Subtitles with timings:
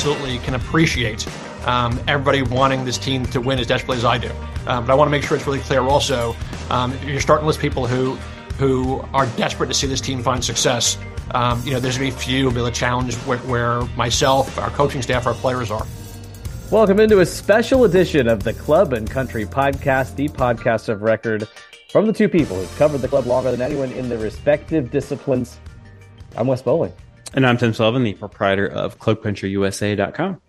[0.00, 1.28] absolutely can appreciate
[1.66, 4.30] um, everybody wanting this team to win as desperately as I do.
[4.66, 6.34] Um, but I want to make sure it's really clear also.
[6.70, 8.14] Um, you're starting list people who
[8.56, 10.96] who are desperate to see this team find success.
[11.32, 14.58] Um, you know, there's going to be few will be the challenge where, where myself,
[14.58, 15.86] our coaching staff, our players are.
[16.70, 21.46] Welcome into a special edition of the Club and Country Podcast, the podcast of record
[21.90, 25.58] from the two people who've covered the club longer than anyone in their respective disciplines.
[26.36, 26.94] I'm Wes Bowling.
[27.32, 30.40] And I'm Tim Sullivan, the proprietor of ClubCountryUSA.com.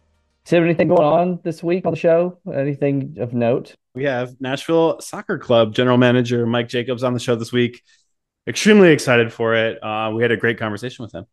[0.45, 2.39] Tim, anything going on this week on the show?
[2.51, 3.75] Anything of note?
[3.93, 7.83] We have Nashville Soccer Club general manager Mike Jacobs on the show this week.
[8.47, 9.77] Extremely excited for it.
[9.83, 11.25] Uh, we had a great conversation with him.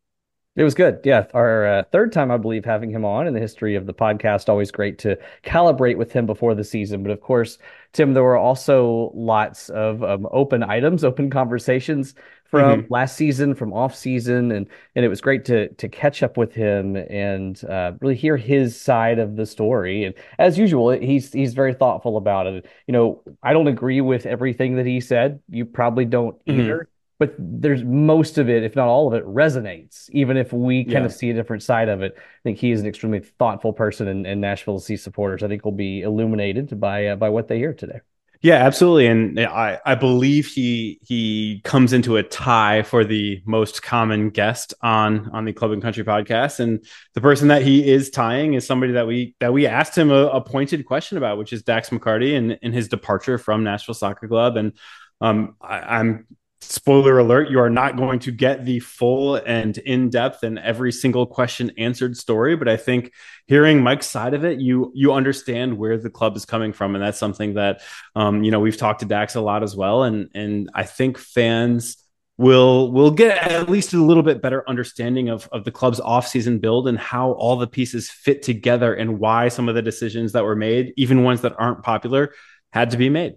[0.54, 1.00] It was good.
[1.04, 1.24] Yeah.
[1.32, 4.48] Our uh, third time, I believe, having him on in the history of the podcast.
[4.48, 7.04] Always great to calibrate with him before the season.
[7.04, 7.58] But of course,
[7.92, 12.14] Tim, there were also lots of um, open items, open conversations
[12.48, 12.92] from mm-hmm.
[12.92, 16.54] last season, from off season, and and it was great to to catch up with
[16.54, 20.04] him and uh, really hear his side of the story.
[20.04, 22.66] And as usual, he's he's very thoughtful about it.
[22.86, 25.40] You know, I don't agree with everything that he said.
[25.48, 26.60] You probably don't mm-hmm.
[26.60, 30.84] either but there's most of it, if not all of it, resonates, even if we
[30.84, 31.04] kind yeah.
[31.04, 32.14] of see a different side of it.
[32.16, 35.64] I think he is an extremely thoughtful person, and, and Nashville SC supporters, I think,
[35.64, 38.00] will be illuminated by uh, by what they hear today.
[38.40, 43.82] Yeah, absolutely, and I I believe he he comes into a tie for the most
[43.82, 48.10] common guest on on the Club and Country podcast, and the person that he is
[48.10, 51.52] tying is somebody that we that we asked him a, a pointed question about, which
[51.52, 54.72] is Dax McCarty and, and his departure from Nashville Soccer Club, and
[55.20, 56.26] um, I, I'm
[56.60, 61.26] spoiler alert you are not going to get the full and in-depth and every single
[61.26, 63.12] question answered story but i think
[63.46, 67.02] hearing mike's side of it you you understand where the club is coming from and
[67.02, 67.80] that's something that
[68.16, 71.16] um, you know we've talked to dax a lot as well and and i think
[71.16, 71.96] fans
[72.38, 76.60] will will get at least a little bit better understanding of of the club's offseason
[76.60, 80.44] build and how all the pieces fit together and why some of the decisions that
[80.44, 82.32] were made even ones that aren't popular
[82.72, 83.34] had to be made.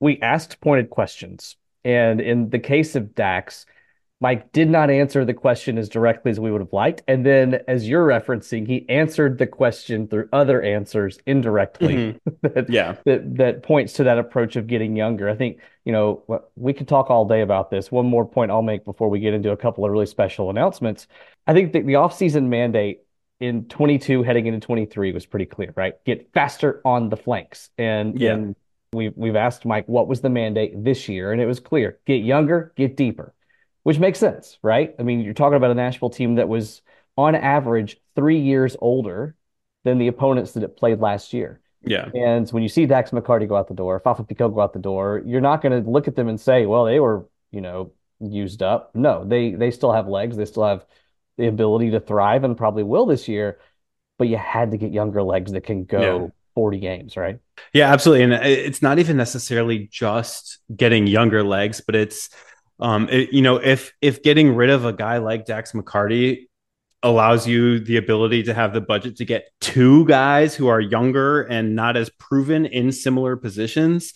[0.00, 3.66] We asked pointed questions and in the case of Dax,
[4.22, 7.02] Mike did not answer the question as directly as we would have liked.
[7.08, 11.94] And then, as you're referencing, he answered the question through other answers indirectly.
[11.94, 12.30] Mm-hmm.
[12.54, 15.28] that, yeah, that that points to that approach of getting younger.
[15.28, 17.90] I think you know we could talk all day about this.
[17.90, 21.06] One more point I'll make before we get into a couple of really special announcements.
[21.46, 23.00] I think that the offseason mandate
[23.40, 25.94] in 22 heading into 23 was pretty clear, right?
[26.04, 28.34] Get faster on the flanks and yeah.
[28.34, 28.54] and
[28.92, 32.24] We've, we've asked Mike what was the mandate this year, and it was clear get
[32.24, 33.34] younger, get deeper,
[33.84, 34.94] which makes sense, right?
[34.98, 36.82] I mean, you're talking about a Nashville team that was
[37.16, 39.36] on average three years older
[39.84, 41.60] than the opponents that it played last year.
[41.82, 42.08] Yeah.
[42.14, 44.78] And when you see Dax McCarty go out the door, Fafa Picault go out the
[44.78, 47.92] door, you're not going to look at them and say, well, they were, you know,
[48.20, 48.90] used up.
[48.94, 50.36] No, they they still have legs.
[50.36, 50.84] They still have
[51.38, 53.58] the ability to thrive and probably will this year.
[54.18, 56.32] But you had to get younger legs that can go.
[56.60, 57.38] 40 games, right?
[57.72, 58.24] Yeah, absolutely.
[58.24, 62.28] And it's not even necessarily just getting younger legs, but it's
[62.80, 66.48] um it, you know, if if getting rid of a guy like Dax McCarty
[67.02, 71.44] allows you the ability to have the budget to get two guys who are younger
[71.44, 74.12] and not as proven in similar positions,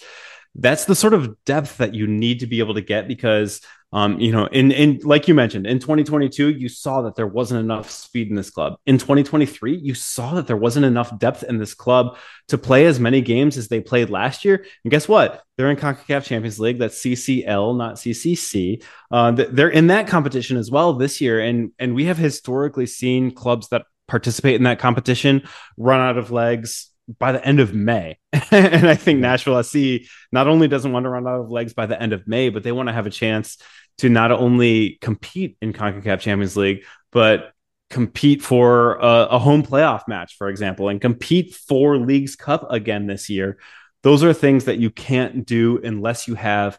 [0.54, 3.62] that's the sort of depth that you need to be able to get because
[3.94, 7.60] um, you know, in in like you mentioned, in 2022, you saw that there wasn't
[7.60, 8.74] enough speed in this club.
[8.86, 12.16] In 2023, you saw that there wasn't enough depth in this club
[12.48, 14.66] to play as many games as they played last year.
[14.82, 15.44] And guess what?
[15.56, 16.80] They're in CONCACAF Champions League.
[16.80, 18.82] That's CCL, not CCC.
[19.12, 23.30] Uh, they're in that competition as well this year, and and we have historically seen
[23.30, 25.46] clubs that participate in that competition
[25.78, 28.18] run out of legs by the end of May.
[28.50, 31.86] and I think Nashville SC not only doesn't want to run out of legs by
[31.86, 33.58] the end of May, but they want to have a chance
[33.98, 37.52] to not only compete in CONCACAF Champions League, but
[37.90, 43.06] compete for a, a, home playoff match, for example, and compete for Leagues Cup again
[43.06, 43.58] this year.
[44.02, 46.78] Those are things that you can't do unless you have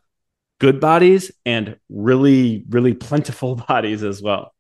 [0.60, 4.54] good bodies and really, really plentiful bodies as well.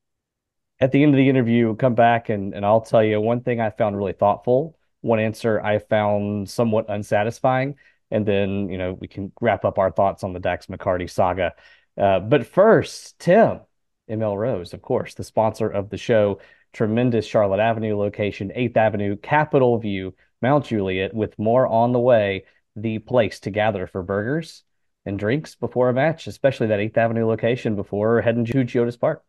[0.80, 3.60] At the end of the interview, come back and, and I'll tell you one thing
[3.60, 7.75] I found really thoughtful one answer I found somewhat unsatisfying.
[8.10, 11.54] And then, you know, we can wrap up our thoughts on the Dax McCarty saga.
[11.97, 13.62] Uh, but first, Tim,
[14.09, 16.39] ML Rose, of course, the sponsor of the show,
[16.74, 22.45] tremendous Charlotte Avenue location, 8th Avenue, Capitol View, Mount Juliet, with more on the way,
[22.75, 24.63] the place to gather for burgers
[25.06, 29.24] and drinks before a match, especially that 8th Avenue location before heading to Geodis Park.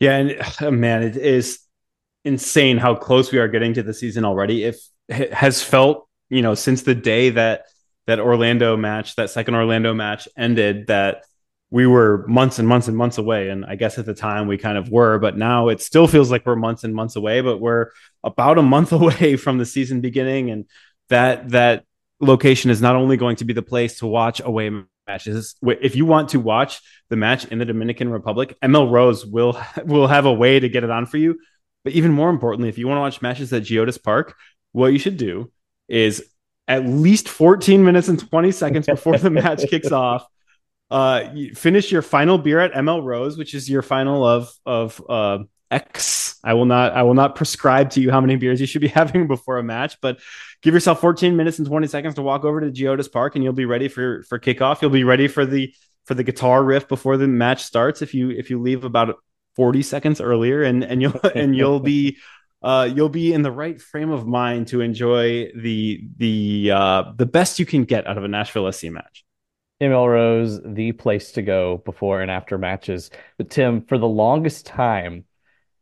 [0.00, 1.60] Yeah, and oh, man, it is
[2.24, 4.64] insane how close we are getting to the season already.
[4.64, 4.78] If
[5.08, 7.66] it has felt, you know, since the day that
[8.06, 11.24] that Orlando match, that second Orlando match ended, that
[11.70, 13.50] we were months and months and months away.
[13.50, 16.30] And I guess at the time we kind of were, but now it still feels
[16.30, 17.90] like we're months and months away, but we're
[18.24, 20.50] about a month away from the season beginning.
[20.50, 20.64] And
[21.08, 21.84] that, that
[22.20, 24.70] location is not only going to be the place to watch away
[25.06, 25.56] matches.
[25.62, 26.80] If you want to watch
[27.10, 30.84] the match in the Dominican Republic, ML Rose will, will have a way to get
[30.84, 31.38] it on for you.
[31.84, 34.36] But even more importantly, if you want to watch matches at Geodis Park,
[34.72, 35.50] what you should do
[35.86, 36.24] is
[36.66, 40.26] at least 14 minutes and 20 seconds before the match kicks off
[40.90, 45.38] uh, finish your final beer at ML Rose, which is your final of of uh,
[45.70, 46.38] X.
[46.42, 48.88] I will not I will not prescribe to you how many beers you should be
[49.00, 50.18] having before a match, but
[50.62, 53.52] give yourself 14 minutes and 20 seconds to walk over to Geodis Park, and you'll
[53.52, 54.80] be ready for for kickoff.
[54.80, 55.74] You'll be ready for the
[56.04, 58.00] for the guitar riff before the match starts.
[58.00, 59.16] If you if you leave about
[59.56, 62.16] 40 seconds earlier, and and you'll and you'll be
[62.62, 67.26] uh, you'll be in the right frame of mind to enjoy the the uh, the
[67.26, 69.24] best you can get out of a Nashville SC match.
[69.80, 73.10] ML Rose, the place to go before and after matches.
[73.36, 75.24] But Tim, for the longest time,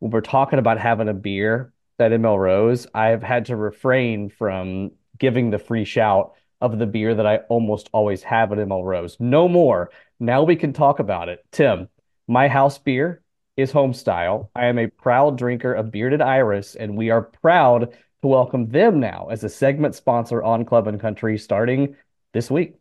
[0.00, 4.90] when we're talking about having a beer at ML Rose, I've had to refrain from
[5.18, 9.16] giving the free shout of the beer that I almost always have at ML Rose.
[9.18, 9.90] No more.
[10.20, 11.42] Now we can talk about it.
[11.50, 11.88] Tim,
[12.28, 13.22] my house beer
[13.56, 14.50] is Homestyle.
[14.54, 19.00] I am a proud drinker of Bearded Iris, and we are proud to welcome them
[19.00, 21.96] now as a segment sponsor on Club and Country starting
[22.34, 22.76] this week.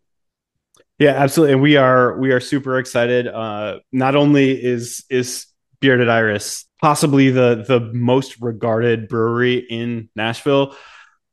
[0.97, 1.53] Yeah, absolutely.
[1.53, 3.27] And we are we are super excited.
[3.27, 5.47] Uh, not only is is
[5.81, 10.75] Bearded Iris possibly the the most regarded brewery in Nashville,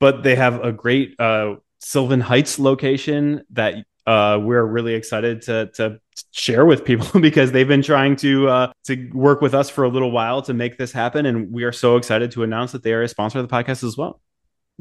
[0.01, 5.71] but they have a great uh, Sylvan Heights location that uh, we're really excited to
[5.75, 6.01] to
[6.33, 9.89] share with people because they've been trying to uh, to work with us for a
[9.89, 12.93] little while to make this happen, and we are so excited to announce that they
[12.93, 14.21] are a sponsor of the podcast as well.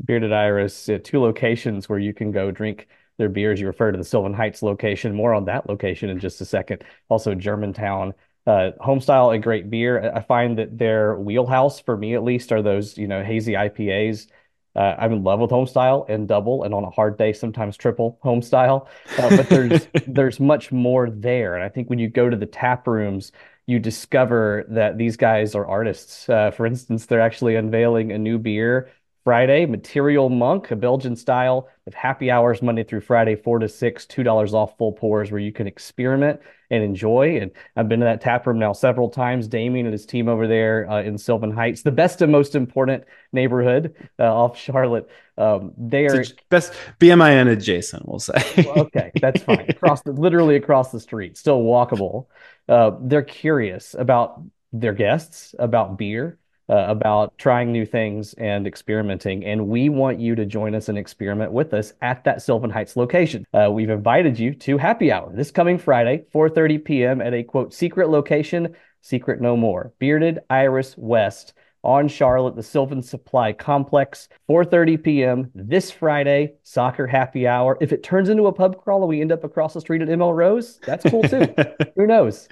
[0.03, 2.87] Bearded Iris, uh, two locations where you can go drink
[3.21, 3.61] their beers.
[3.61, 5.15] You refer to the Sylvan Heights location.
[5.15, 6.83] More on that location in just a second.
[7.07, 8.13] Also, Germantown.
[8.47, 10.11] Uh, Homestyle, a great beer.
[10.13, 14.27] I find that their wheelhouse, for me at least, are those you know hazy IPAs.
[14.75, 18.19] Uh, I'm in love with Homestyle and double, and on a hard day, sometimes triple
[18.23, 18.87] Homestyle.
[19.19, 22.47] Uh, but there's there's much more there, and I think when you go to the
[22.47, 23.31] tap rooms,
[23.67, 26.27] you discover that these guys are artists.
[26.27, 28.89] Uh, for instance, they're actually unveiling a new beer
[29.23, 34.05] Friday, Material Monk, a Belgian style of happy hours Monday through Friday, four to six,
[34.07, 36.39] two dollars off full pours, where you can experiment
[36.71, 37.37] and enjoy.
[37.39, 39.47] And I've been to that tap room now several times.
[39.47, 43.03] Damien and his team over there uh, in Sylvan Heights, the best and most important
[43.31, 45.07] neighborhood uh, off Charlotte.
[45.37, 48.41] Um, they are best BMIN adjacent, we'll say.
[48.75, 49.65] okay, that's fine.
[49.69, 52.27] Across the, literally across the street, still walkable.
[52.67, 54.41] Uh, they're curious about
[54.73, 56.37] their guests, about beer
[56.71, 59.45] uh, about trying new things and experimenting.
[59.45, 62.95] And we want you to join us and experiment with us at that Sylvan Heights
[62.95, 63.45] location.
[63.53, 67.21] Uh, we've invited you to happy hour this coming Friday, 4:30 p.m.
[67.21, 71.53] at a quote secret location, secret no more, Bearded Iris West
[71.83, 75.51] on Charlotte, the Sylvan Supply Complex, 4:30 p.m.
[75.53, 77.77] this Friday, soccer happy hour.
[77.81, 80.07] If it turns into a pub crawl and we end up across the street at
[80.07, 81.53] ML Rose, that's cool too.
[81.97, 82.47] Who knows?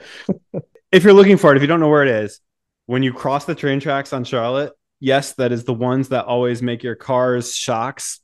[0.92, 2.42] if you're looking for it, if you don't know where it is,
[2.90, 6.64] when you cross the train tracks on Charlotte, yes, that is the ones that always
[6.64, 8.20] make your car's shocks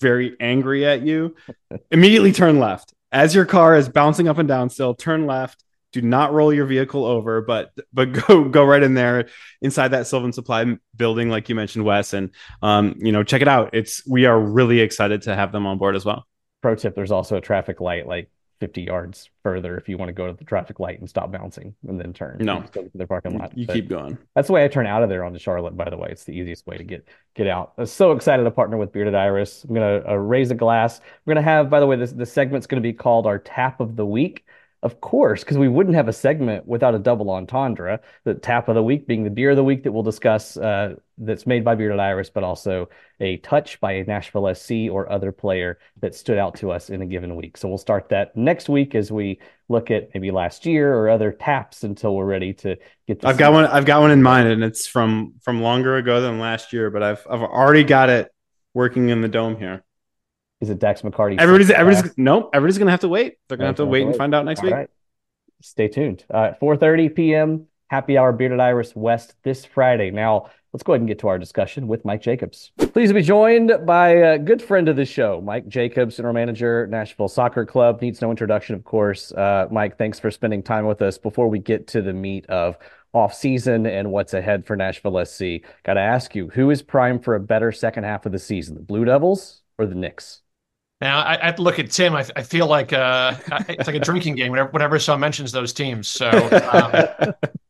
[0.00, 1.36] very angry at you.
[1.92, 2.92] Immediately turn left.
[3.12, 5.62] As your car is bouncing up and down still, turn left.
[5.92, 9.28] Do not roll your vehicle over, but but go go right in there
[9.62, 12.30] inside that Sylvan Supply building, like you mentioned, Wes, and
[12.62, 13.70] um, you know, check it out.
[13.74, 16.26] It's we are really excited to have them on board as well.
[16.62, 18.28] Pro tip: There's also a traffic light like
[18.60, 21.74] 50 yards further if you want to go to the traffic light and stop bouncing
[21.88, 22.36] and then turn.
[22.40, 23.56] No, to the parking lot.
[23.56, 24.18] You but keep going.
[24.34, 25.76] That's the way I turn out of there onto Charlotte.
[25.76, 27.72] By the way, it's the easiest way to get get out.
[27.78, 29.64] I'm so excited to partner with Bearded Iris.
[29.64, 31.00] I'm gonna uh, raise a glass.
[31.24, 33.96] We're gonna have, by the way, this the segment's gonna be called our Tap of
[33.96, 34.44] the Week.
[34.82, 38.00] Of course, because we wouldn't have a segment without a double entendre.
[38.24, 40.94] The tap of the week being the beer of the week that we'll discuss uh,
[41.20, 42.88] that's made by Bearded Iris, but also
[43.20, 47.02] a touch by a Nashville SC or other player that stood out to us in
[47.02, 47.56] a given week.
[47.56, 51.30] So we'll start that next week as we look at maybe last year or other
[51.30, 53.24] taps until we're ready to get.
[53.24, 53.66] I've got one.
[53.66, 57.02] I've got one in mind, and it's from from longer ago than last year, but
[57.02, 58.32] I've I've already got it
[58.74, 59.84] working in the dome here.
[60.60, 61.38] Is it Dax McCarty?
[61.38, 62.50] Everybody's everybody's nope.
[62.52, 63.36] Everybody's gonna have to wait.
[63.48, 64.74] They're gonna have to wait and find out next All week.
[64.74, 64.90] Right.
[65.62, 66.24] Stay tuned.
[66.30, 67.66] Uh, 4:30 p.m.
[67.88, 70.10] Happy Hour Bearded Iris West this Friday.
[70.10, 72.70] Now let's go ahead and get to our discussion with Mike Jacobs.
[72.78, 76.86] Pleased to be joined by a good friend of the show, Mike Jacobs, general manager,
[76.86, 78.00] Nashville Soccer Club.
[78.00, 79.32] Needs no introduction, of course.
[79.32, 81.18] Uh, Mike, thanks for spending time with us.
[81.18, 82.76] Before we get to the meat of
[83.12, 87.24] off season and what's ahead for Nashville SC, got to ask you, who is primed
[87.24, 90.42] for a better second half of the season, the Blue Devils or the Knicks?
[91.00, 92.14] Now I, I look at Tim.
[92.14, 93.34] I, I feel like uh,
[93.68, 96.08] it's like a drinking game whenever, whenever someone mentions those teams.
[96.08, 96.28] So
[96.72, 97.34] um,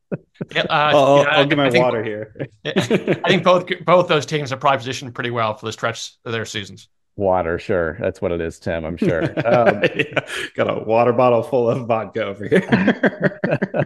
[0.55, 2.47] uh, I'll, you know, I'll, give my think, water here.
[2.65, 6.31] I think both both those teams are probably positioned pretty well for the stretch of
[6.31, 6.87] their seasons.
[7.17, 7.97] Water, sure.
[7.99, 8.85] That's what it is, Tim.
[8.85, 9.21] I'm sure.
[9.51, 10.25] Um, yeah.
[10.55, 13.39] Got a water bottle full of vodka over here.
[13.47, 13.85] a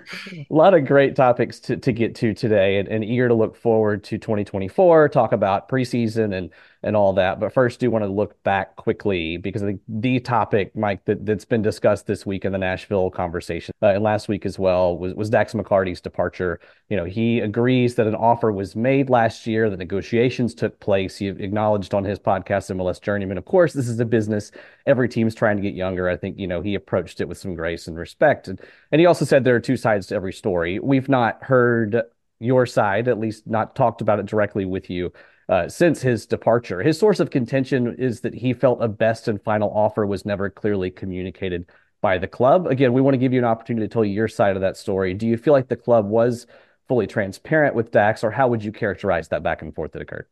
[0.50, 4.04] lot of great topics to, to get to today, and, and eager to look forward
[4.06, 5.10] to 2024.
[5.10, 6.52] Talk about preseason and
[6.86, 7.39] and all that.
[7.39, 11.25] But first, do want to look back quickly because I think the topic, Mike, that,
[11.25, 14.96] that's been discussed this week in the Nashville conversation uh, and last week as well
[14.96, 16.60] was, was Dax McCarty's departure.
[16.89, 21.18] You know, he agrees that an offer was made last year, that negotiations took place.
[21.18, 24.51] He acknowledged on his podcast, MLS Journeyman, of course, this is a business.
[24.86, 26.08] Every team's trying to get younger.
[26.08, 28.48] I think, you know, he approached it with some grace and respect.
[28.48, 28.62] And,
[28.92, 30.77] and he also said there are two sides to every story.
[30.77, 32.04] We've not heard
[32.39, 35.12] your side, at least not talked about it directly with you
[35.50, 36.82] uh, since his departure.
[36.82, 40.50] His source of contention is that he felt a best and final offer was never
[40.50, 41.70] clearly communicated
[42.02, 42.68] by the club.
[42.68, 44.78] Again, we want to give you an opportunity to tell you your side of that
[44.78, 45.14] story.
[45.14, 46.48] Do you feel like the club was
[46.88, 50.28] fully transparent with Dax, or how would you characterize that back and forth that occurred?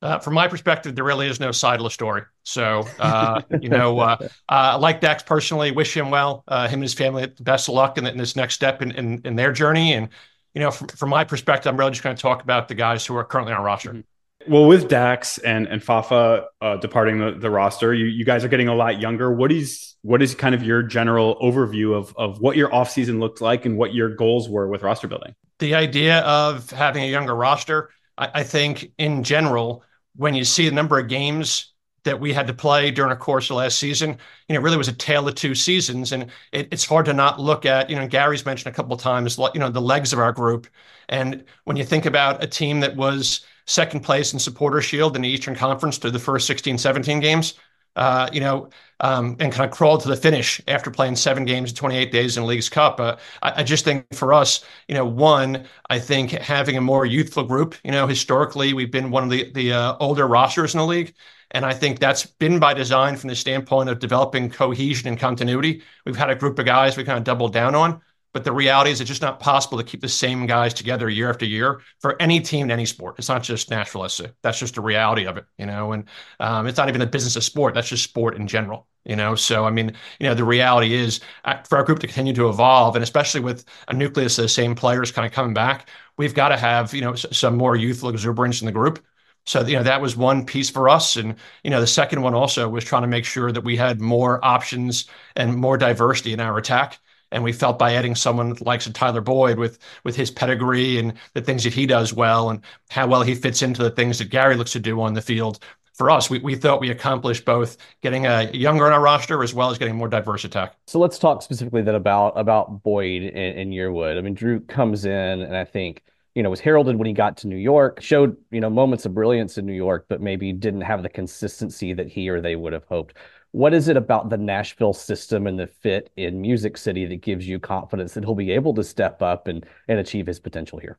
[0.00, 2.22] Uh, from my perspective, there really is no side of the story.
[2.44, 6.84] So, uh, you know, uh, uh like Dax personally, wish him well, uh, him and
[6.84, 9.50] his family, the best of luck in, in this next step in, in, in, their
[9.50, 9.94] journey.
[9.94, 10.08] And,
[10.54, 13.04] you know, from, from my perspective, I'm really just going to talk about the guys
[13.04, 13.90] who are currently on roster.
[13.90, 14.00] Mm-hmm
[14.48, 18.48] well, with Dax and and Fafa uh, departing the, the roster, you, you guys are
[18.48, 19.32] getting a lot younger.
[19.32, 23.40] What is what is kind of your general overview of of what your offseason looked
[23.40, 25.34] like and what your goals were with roster building?
[25.58, 29.84] The idea of having a younger roster, I, I think in general,
[30.16, 31.72] when you see the number of games
[32.04, 34.16] that we had to play during the course of last season,
[34.48, 36.12] you know, really was a tale of two seasons.
[36.12, 39.00] And it, it's hard to not look at, you know, Gary's mentioned a couple of
[39.02, 40.68] times, you know, the legs of our group.
[41.08, 45.22] And when you think about a team that was second place in supporter shield in
[45.22, 47.54] the Eastern Conference through the first 16, 17 games.
[47.96, 48.68] Uh, you know,
[49.00, 52.36] um, and kind of crawled to the finish after playing seven games in 28 days
[52.36, 53.00] in Leagues Cup.
[53.00, 57.06] Uh, I, I, just think for us, you know, one, I think having a more
[57.06, 60.78] youthful group, you know, historically we've been one of the the uh, older rosters in
[60.78, 61.12] the league,
[61.50, 65.82] and I think that's been by design from the standpoint of developing cohesion and continuity.
[66.06, 68.00] We've had a group of guys we kind of doubled down on.
[68.34, 71.30] But the reality is, it's just not possible to keep the same guys together year
[71.30, 73.16] after year for any team in any sport.
[73.18, 74.26] It's not just Nashville SC.
[74.42, 75.92] That's just the reality of it, you know.
[75.92, 76.04] And
[76.38, 77.74] um, it's not even the business of sport.
[77.74, 79.34] That's just sport in general, you know.
[79.34, 82.48] So I mean, you know, the reality is uh, for our group to continue to
[82.48, 86.34] evolve, and especially with a nucleus of the same players kind of coming back, we've
[86.34, 89.04] got to have you know some more youthful exuberance in the group.
[89.46, 92.34] So you know that was one piece for us, and you know the second one
[92.34, 95.06] also was trying to make sure that we had more options
[95.36, 96.98] and more diversity in our attack.
[97.30, 101.42] And we felt by adding someone like Tyler Boyd with with his pedigree and the
[101.42, 104.56] things that he does well and how well he fits into the things that Gary
[104.56, 105.58] looks to do on the field.
[105.94, 109.52] For us, we, we thought we accomplished both getting a younger on our roster as
[109.52, 110.76] well as getting more diverse attack.
[110.86, 114.16] So let's talk specifically then about about Boyd and, and Yearwood.
[114.16, 116.04] I mean, Dru comes in and I think
[116.38, 119.12] you know, was heralded when he got to New York, showed, you know, moments of
[119.12, 122.72] brilliance in New York, but maybe didn't have the consistency that he or they would
[122.72, 123.16] have hoped.
[123.50, 127.48] What is it about the Nashville system and the fit in Music City that gives
[127.48, 130.96] you confidence that he'll be able to step up and and achieve his potential here?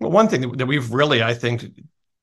[0.00, 1.66] Well, one thing that we've really, I think,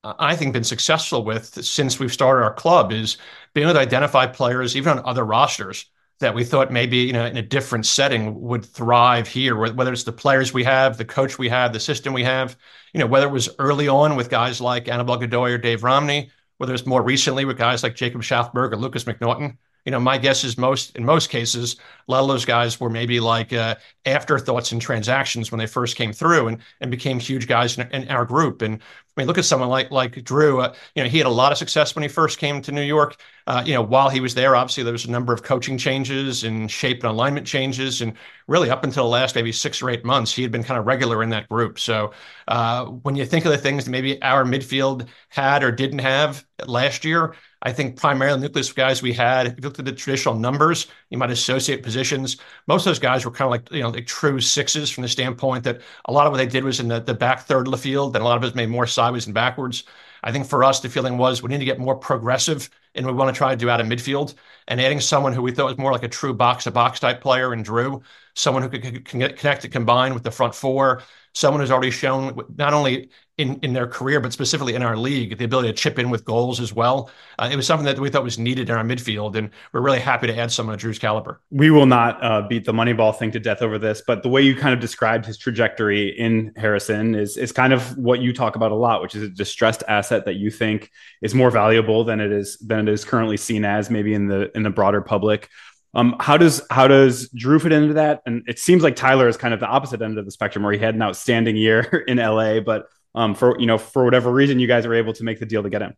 [0.04, 3.16] I think been successful with since we've started our club is
[3.54, 5.86] being able to identify players, even on other rosters,
[6.20, 9.56] that we thought maybe you know in a different setting would thrive here.
[9.56, 12.56] Whether it's the players we have, the coach we have, the system we have,
[12.92, 16.30] you know, whether it was early on with guys like Anibal Godoy or Dave Romney,
[16.58, 19.56] whether it's more recently with guys like Jacob Shaffelburg or Lukas MacNaughton.
[19.86, 21.76] You know, my guess is most in most cases,
[22.08, 25.96] a lot of those guys were maybe like uh, afterthoughts in transactions when they first
[25.96, 28.62] came through and and became huge guys in, in our group.
[28.62, 30.60] And I mean, look at someone like like Dru.
[30.60, 32.82] Uh, you know, he had a lot of success when he first came to New
[32.82, 33.16] York.
[33.46, 36.42] Uh, you know, while he was there, obviously there was a number of coaching changes
[36.42, 38.12] and shape and alignment changes, and
[38.48, 40.86] really up until the last maybe six or eight months, he had been kind of
[40.86, 41.78] regular in that group.
[41.78, 42.12] So
[42.48, 46.44] uh, when you think of the things that maybe our midfield had or didn't have
[46.66, 47.34] last year,
[47.66, 51.18] I think primarily nucleus guys we had, if you looked at the traditional numbers, you
[51.18, 52.36] might associate positions.
[52.68, 55.08] Most of those guys were kind of like, you know, like true sixes from the
[55.08, 57.72] standpoint that a lot of what they did was in the, the back third of
[57.72, 59.82] the field, and a lot of it made more sideways and backwards.
[60.22, 63.12] I think for us, the feeling was we need to get more progressive and we
[63.12, 64.34] want to try to do out of midfield
[64.68, 67.20] and adding someone who we thought was more like a true box to box type
[67.20, 68.00] player and Dru,
[68.34, 71.02] someone who could, get connect to combine with the front four,
[71.34, 75.36] someone who's already shown not only in, in their career, but specifically in our league,
[75.36, 77.10] the ability to chip in with goals as well.
[77.38, 80.00] Uh, it was something that we thought was needed in our midfield, and we're really
[80.00, 81.40] happy to add someone of Dru's caliber.
[81.50, 84.40] We will not uh, beat the Moneyball thing to death over this, but the way
[84.40, 88.56] you kind of described his trajectory in Harrison is is kind of what you talk
[88.56, 90.90] about a lot, which is a distressed asset that you think
[91.20, 94.50] is more valuable than it is than it is currently seen as, maybe in the
[94.56, 95.50] in the broader public.
[95.92, 98.22] Um, how does how does Dru fit into that?
[98.24, 100.72] And it seems like Tyler is kind of the opposite end of the spectrum, where
[100.72, 102.86] he had an outstanding year in LA, but
[103.16, 105.62] um, for you know for whatever reason you guys were able to make the deal
[105.62, 105.94] to get him.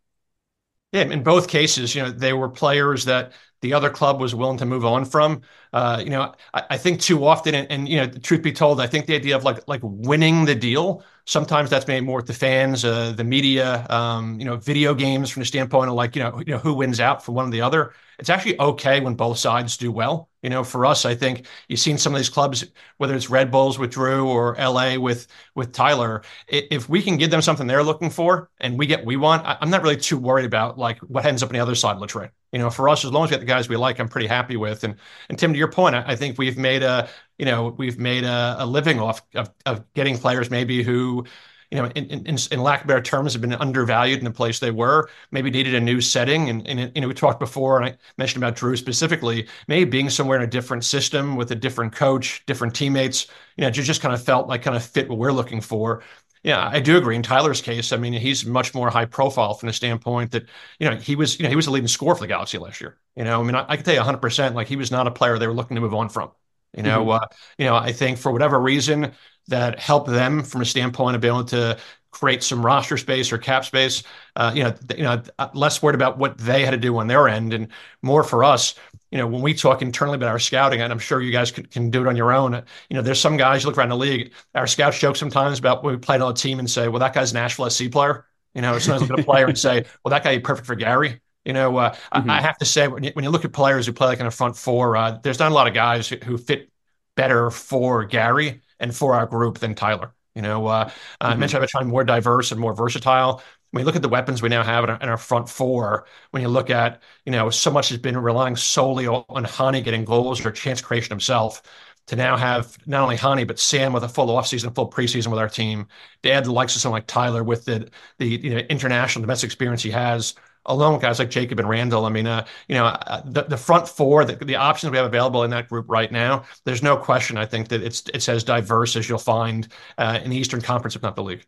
[0.93, 4.57] Yeah, in both cases, you know, they were players that the other club was willing
[4.59, 5.43] to move on from.
[5.71, 8.81] Uh, you know, I, I, think too often, and, and, you know, truth be told,
[8.81, 12.27] I think the idea of like like winning the deal sometimes that's made more with
[12.27, 16.17] the fans, uh, the media, um, you know, video games from the standpoint of like
[16.17, 17.93] you know, you know who wins out for one or the other.
[18.19, 20.29] It's actually okay when both sides do well.
[20.43, 22.65] You know, for us, I think you've seen some of these clubs,
[22.97, 26.23] whether it's Red Bulls with Dru or LA with with Tyler.
[26.49, 29.71] If we can give them something they're looking for and we get we want, I'm
[29.71, 32.07] not really too worried about like what ends up on the other side of the
[32.07, 32.31] trade.
[32.53, 34.27] You know, for us, as long as we get the guys we like, I'm pretty
[34.29, 34.85] happy with.
[34.85, 34.97] And
[35.29, 37.09] and Tim, to your point, I, I think we've made a
[37.39, 41.25] you know we've made a, a living off of, of getting players maybe who
[41.71, 44.59] you know, in, in, in lack of better terms, have been undervalued in the place
[44.59, 45.09] they were.
[45.31, 46.49] Maybe needed a new setting.
[46.49, 49.47] And, and you know, we talked before, and I mentioned about Dru specifically.
[49.69, 53.27] Maybe being somewhere in a different system with a different coach, different teammates.
[53.57, 56.03] You know, just just kind of felt like kind of fit what we're looking for.
[56.43, 57.17] Yeah, I do agree.
[57.17, 60.47] In Tyler's case, I mean, he's much more high profile from the standpoint that
[60.79, 62.81] you know he was, you know, he was the leading scorer for the Galaxy last
[62.81, 62.99] year.
[63.17, 65.07] You know, I mean, I, I can tell you 100 percent like he was not
[65.07, 66.31] a player they were looking to move on from.
[66.77, 67.25] You know, mm-hmm.
[67.25, 67.27] uh,
[67.59, 69.13] you know, I think for whatever reason
[69.49, 71.79] that helped them from a standpoint of being able to
[72.11, 74.03] create some roster space or cap space.
[74.37, 75.23] Uh, you know, you know,
[75.55, 77.69] less worried about what they had to do on their end, and
[78.03, 78.75] more for us.
[79.11, 81.67] You know, when we talk internally about our scouting, and I'm sure you guys can,
[81.67, 82.53] can do it on your own.
[82.53, 84.33] You know, there's some guys you look around the league.
[84.55, 87.15] Our scouts joke sometimes about when we played on a team and say, "Well, that
[87.15, 90.11] guy's an Nashville SC player." You know, sometimes look at a player and say, "Well,
[90.11, 92.30] that guy is perfect for Gary." You know, uh, mm-hmm.
[92.30, 94.21] I, I, have to say when you, when you, look at players who play like
[94.21, 96.71] in a front four, uh, there's not a lot of guys who, who fit
[97.16, 100.14] better for Gary and for our group than Tyler.
[100.35, 101.26] You know, uh, mm-hmm.
[101.26, 103.42] I mentioned about trying more diverse and more versatile.
[103.71, 106.07] When you look at the weapons we now have in our, in our, front four,
[106.30, 109.83] when you look at, you know, so much has been relying solely on, on Hany
[109.83, 111.62] getting goals or chance creation himself
[112.07, 115.39] to now have not only Hany, but Sam with a full offseason, full preseason with
[115.39, 115.86] our team,
[116.23, 119.49] to add the likes of someone like Tyler with the, the you know, international domestic
[119.49, 120.34] experience he has,
[120.76, 122.04] with guys like Jacob and Randall.
[122.04, 125.07] I mean, uh, you know, uh, the, the front four, the, the options we have
[125.07, 127.37] available in that group right now, there's no question.
[127.37, 130.97] I think that it's it's as diverse as you'll find uh, in the Eastern Conference,
[130.97, 131.45] if not the league.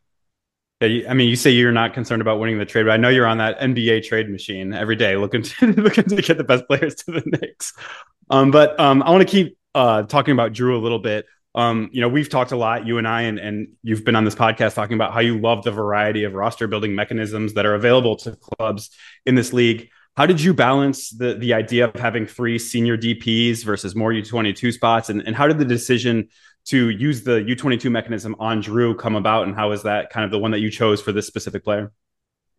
[0.81, 3.11] Yeah, I mean, you say you're not concerned about winning the trade, but I know
[3.11, 6.67] you're on that NBA trade machine every day, looking to looking to get the best
[6.67, 7.75] players to the Knicks.
[8.31, 11.91] Um, but um, I want to keep uh, talking about Dru a little bit um,
[11.93, 14.35] you know, we've talked a lot, you and I, and, and you've been on this
[14.35, 18.17] podcast talking about how you love the variety of roster building mechanisms that are available
[18.17, 18.91] to clubs
[19.27, 19.89] in this league.
[20.17, 24.73] How did you balance the the idea of having three senior DPs versus more U22
[24.73, 25.09] spots?
[25.09, 26.29] And, and how did the decision
[26.67, 29.47] to use the U22 mechanism on Dru come about?
[29.47, 31.93] And how is that kind of the one that you chose for this specific player?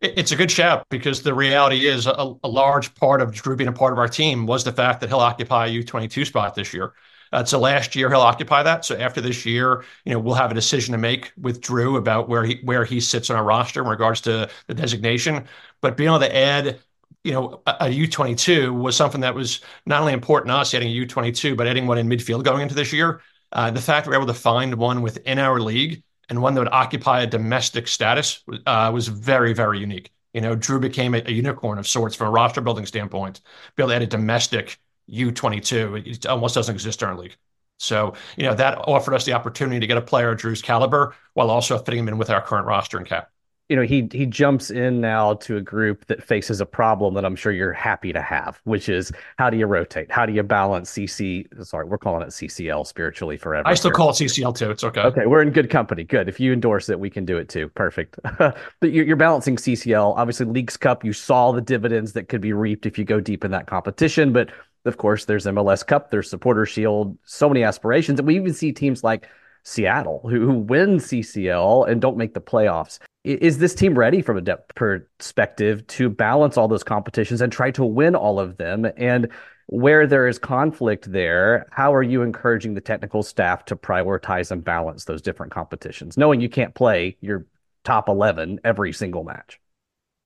[0.00, 3.68] It's a good shout because the reality is a, a large part of Dru being
[3.68, 6.74] a part of our team was the fact that he'll occupy a U22 spot this
[6.74, 6.92] year.
[7.32, 8.84] Uh, so last year he'll occupy that.
[8.84, 12.28] So after this year, you know, we'll have a decision to make with Dru about
[12.28, 15.44] where he where he sits on our roster in regards to the designation.
[15.80, 16.78] But being able to add
[17.24, 20.88] you know, a a U22 was something that was not only important to us adding
[20.88, 23.20] a U22, but adding one in midfield going into this year.
[23.52, 26.60] Uh, the fact we are able to find one within our league and one that
[26.60, 30.10] would occupy a domestic status uh, was very, very unique.
[30.32, 33.42] You know, Dru became a, a, unicorn of sorts from a roster building standpoint.
[33.76, 34.78] Be able to add a domestic
[35.12, 36.06] U22.
[36.06, 37.36] It almost doesn't exist in our league.
[37.78, 41.16] So, you know, that offered us the opportunity to get a player of Dru's caliber
[41.34, 43.31] while also fitting him in with our current roster and cap.
[43.72, 47.24] You know, he he jumps in now to a group that faces a problem that
[47.24, 50.10] I'm sure you're happy to have, which is how do you rotate?
[50.10, 51.46] How do you balance CC?
[51.64, 53.66] Sorry, we're calling it CCL spiritually forever.
[53.66, 53.94] I still here.
[53.94, 54.70] call it CCL too.
[54.70, 55.00] It's okay.
[55.00, 56.04] Okay, we're in good company.
[56.04, 56.28] Good.
[56.28, 57.70] If you endorse it, we can do it too.
[57.70, 58.18] Perfect.
[58.38, 60.18] but you're, you're balancing CCL.
[60.18, 61.02] Obviously, Leagues Cup.
[61.02, 64.34] You saw the dividends that could be reaped if you go deep in that competition,
[64.34, 64.50] but
[64.84, 68.18] of course, there's MLS Cup, there's Supporter Shield, so many aspirations.
[68.18, 69.30] And we even see teams like
[69.64, 72.98] Seattle who, who win CCL and don't make the playoffs.
[73.24, 77.70] Is this team ready from a depth perspective to balance all those competitions and try
[77.72, 78.86] to win all of them?
[78.96, 79.28] And
[79.66, 84.64] where there is conflict there, how are you encouraging the technical staff to prioritize and
[84.64, 87.46] balance those different competitions, knowing you can't play your
[87.84, 89.61] top 11 every single match?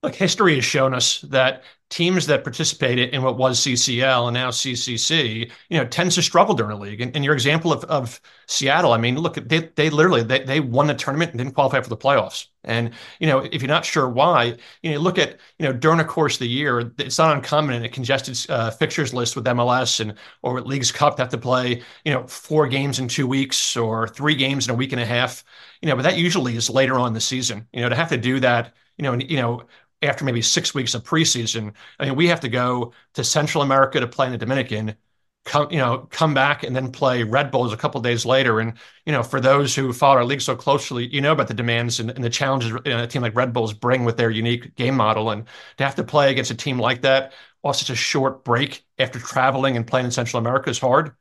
[0.07, 4.51] Look, history has shown us that teams that participated in what was CCL and now
[4.51, 7.01] CCC, you know, tends to struggle during the league.
[7.01, 10.61] And, and your example of, of Seattle, I mean, look, they, they literally they, they
[10.61, 12.47] won the tournament and didn't qualify for the playoffs.
[12.62, 15.99] And you know, if you're not sure why, you know, look at you know during
[15.99, 19.45] the course of the year, it's not uncommon in a congested uh, fixtures list with
[19.47, 23.09] MLS and or with Leagues Cup to have to play you know four games in
[23.09, 25.42] two weeks or three games in a week and a half.
[25.83, 27.66] You know, but that usually is later on the season.
[27.73, 29.64] You know, to have to do that, you know, and, you know
[30.02, 31.72] after maybe six weeks of preseason.
[31.98, 34.96] I mean, we have to go to Central America to play in the Dominican,
[35.44, 38.61] come you know come back and then play Red Bulls a couple days later.
[38.61, 38.74] And
[39.06, 42.00] you know, for those who follow our league so closely, you know about the demands
[42.00, 44.74] and, and the challenges you know, a team like Red Bulls bring with their unique
[44.74, 45.30] game model.
[45.30, 45.46] And
[45.78, 47.32] to have to play against a team like that
[47.62, 51.12] off such a short break after traveling and playing in Central America is hard.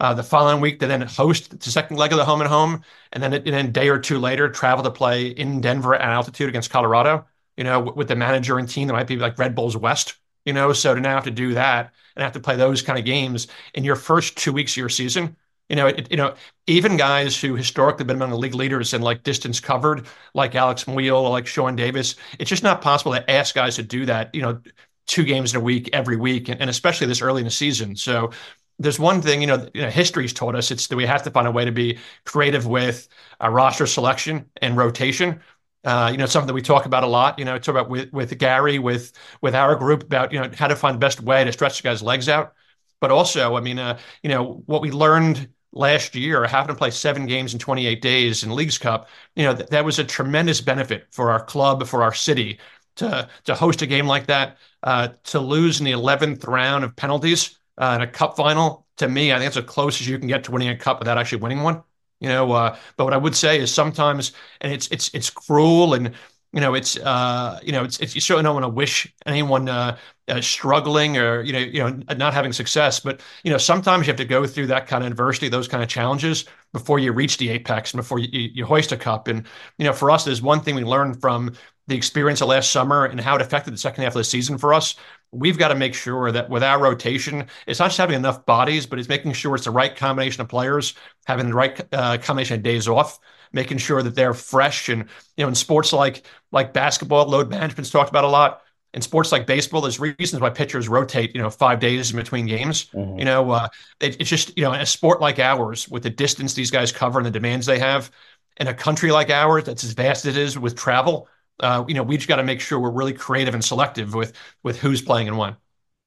[0.00, 2.82] Uh, the following week, they then host the second leg of the home and home,
[3.12, 6.02] and then, and then a day or two later, travel to play in Denver at
[6.02, 7.26] altitude against Colorado
[7.58, 10.14] you know, with the manager and team that might be like Red Bulls West,
[10.46, 10.72] you know.
[10.72, 13.48] So to now have to do that and have to play those kind of games
[13.74, 15.36] in your first two weeks of your season,
[15.68, 16.34] you know, it, you know,
[16.68, 20.84] even guys who historically been among the league leaders in like distance covered, like Alex
[20.84, 24.40] Muyl, like Sean Davis, it's just not possible to ask guys to do that, you
[24.40, 24.60] know,
[25.06, 27.96] two games in a week every week, and, and especially this early in the season.
[27.96, 28.30] So
[28.78, 31.30] there's one thing, you know, you know, history's told us it's that we have to
[31.30, 33.08] find a way to be creative with
[33.40, 35.40] a roster selection and rotation.
[35.84, 37.38] Uh, you know, something that we talk about a lot.
[37.38, 40.66] You know, talk about with with Gary, with with our group about you know how
[40.68, 42.54] to find the best way to stretch the guy's legs out.
[43.00, 46.90] But also, I mean, uh, you know, what we learned last year, having to play
[46.90, 50.60] seven games in 28 days in Leagues Cup, you know, th- that was a tremendous
[50.60, 52.58] benefit for our club, for our city
[52.96, 54.58] to to host a game like that.
[54.82, 59.08] Uh, to lose in the 11th round of penalties uh, in a cup final, to
[59.08, 61.18] me, I think it's as close as you can get to winning a cup without
[61.18, 61.82] actually winning one.
[62.20, 65.94] You know, uh, but what I would say is sometimes, and it's it's it's cruel,
[65.94, 66.14] and
[66.52, 69.68] you know, it's uh, you know, it's, it's you certainly don't want to wish anyone
[69.68, 69.96] uh,
[70.28, 72.98] uh, struggling or you know, you know, not having success.
[73.00, 75.82] But you know, sometimes you have to go through that kind of adversity, those kind
[75.82, 79.28] of challenges before you reach the apex and before you, you hoist a cup.
[79.28, 79.46] And
[79.78, 81.52] you know, for us, there's one thing we learned from
[81.86, 84.58] the experience of last summer and how it affected the second half of the season
[84.58, 84.96] for us
[85.32, 88.86] we've got to make sure that with our rotation, it's not just having enough bodies,
[88.86, 90.94] but it's making sure it's the right combination of players,
[91.26, 93.18] having the right uh, combination of days off,
[93.52, 94.88] making sure that they're fresh.
[94.88, 95.02] And
[95.36, 98.62] you know, in sports like like basketball, load management's talked about a lot.
[98.94, 102.46] In sports like baseball, there's reasons why pitchers rotate, you know, five days in between
[102.46, 102.86] games.
[102.86, 103.18] Mm-hmm.
[103.18, 103.68] You know, uh,
[104.00, 106.90] it, it's just you know, in a sport like ours, with the distance these guys
[106.90, 108.10] cover and the demands they have,
[108.56, 111.28] in a country like ours that's as vast as it is with travel
[111.60, 114.32] uh, you know, we just got to make sure we're really creative and selective with
[114.62, 115.56] with who's playing and when.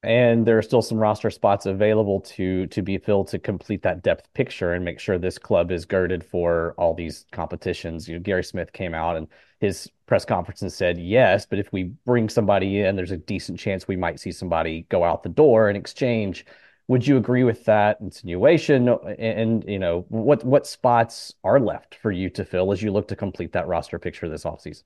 [0.04, 4.02] And there are still some roster spots available to to be filled to complete that
[4.02, 8.08] depth picture and make sure this club is girded for all these competitions.
[8.08, 9.28] You know, Gary Smith came out and
[9.60, 13.58] his press conference and said yes, but if we bring somebody in, there's a decent
[13.60, 16.44] chance we might see somebody go out the door in exchange.
[16.88, 18.88] Would you agree with that insinuation?
[18.88, 22.90] And, and you know, what what spots are left for you to fill as you
[22.92, 24.82] look to complete that roster picture this offseason?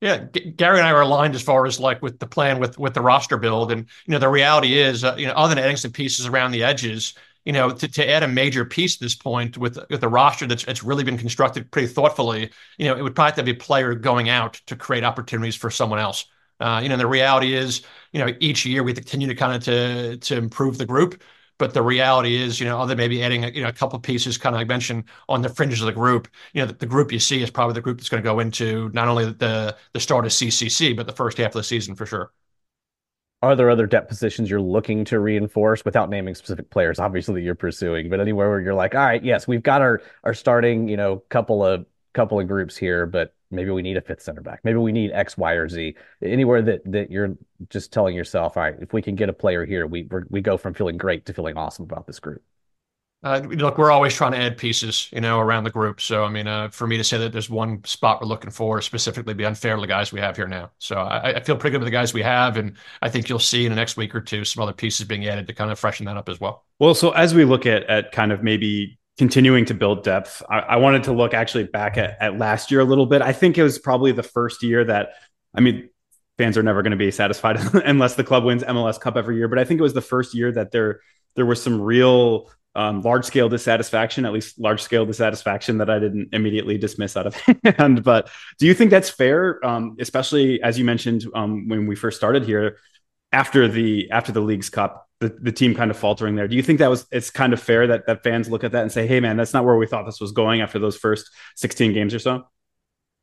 [0.00, 2.78] Yeah, G- Gary and I are aligned as far as like with the plan with
[2.78, 5.64] with the roster build, and you know the reality is, uh, you know, other than
[5.64, 7.14] adding some pieces around the edges,
[7.46, 10.46] you know, to, to add a major piece at this point with with a roster
[10.46, 13.50] that's it's really been constructed pretty thoughtfully, you know, it would probably have to be
[13.52, 16.26] a player going out to create opportunities for someone else.
[16.60, 17.82] Uh, you know, the reality is,
[18.12, 21.22] you know, each year we continue to kind of to to improve the group.
[21.58, 24.36] But the reality is, you know, other maybe adding a, you know a couple pieces,
[24.38, 26.28] kind of like mentioned on the fringes of the group.
[26.52, 28.40] You know, the, the group you see is probably the group that's going to go
[28.40, 31.94] into not only the the start of CCC, but the first half of the season
[31.94, 32.32] for sure.
[33.42, 37.54] Are there other depth positions you're looking to reinforce without naming specific players, obviously you're
[37.54, 40.96] pursuing, but anywhere where you're like, all right, yes, we've got our our starting, you
[40.96, 44.60] know, couple of couple of groups here, but maybe we need a fifth center back.
[44.64, 45.94] Maybe we need X, Y, or Z.
[46.22, 47.36] Anywhere that that you're
[47.70, 50.56] just telling yourself, all right, if we can get a player here, we we go
[50.56, 52.42] from feeling great to feeling awesome about this group.
[53.22, 56.00] Uh, look, we're always trying to add pieces, you know, around the group.
[56.00, 58.80] So, I mean, uh, for me to say that there's one spot we're looking for
[58.82, 60.70] specifically be unfair to the guys we have here now.
[60.78, 63.38] So, I, I, feel pretty good with the guys we have, and I think you'll
[63.38, 65.78] see in the next week or two some other pieces being added to kind of
[65.78, 66.66] freshen that up as well.
[66.78, 70.42] Well, so as we look at at kind of maybe continuing to build depth.
[70.48, 73.22] I, I, wanted to look actually back at, at last year a little bit.
[73.22, 75.14] I think it was probably the first year that,
[75.54, 75.88] I mean,
[76.36, 79.48] fans are never going to be satisfied unless the club wins MLS Cup every year.
[79.48, 81.00] But I think it was the first year that there
[81.34, 85.98] there was some real um, large scale dissatisfaction, at least large scale dissatisfaction that I
[85.98, 88.04] didn't immediately dismiss out of hand.
[88.04, 92.18] But do you think that's fair, um, especially as you mentioned um, when we first
[92.18, 92.78] started here
[93.36, 95.02] after the after the Leagues Cup?
[95.18, 96.46] the, the team kind of faltering there.
[96.46, 98.82] Do you think that was it's kind of fair that that fans look at that
[98.82, 101.30] and say, "Hey, man, that's not where we thought this was going after those first
[101.54, 102.44] 16 games or so"?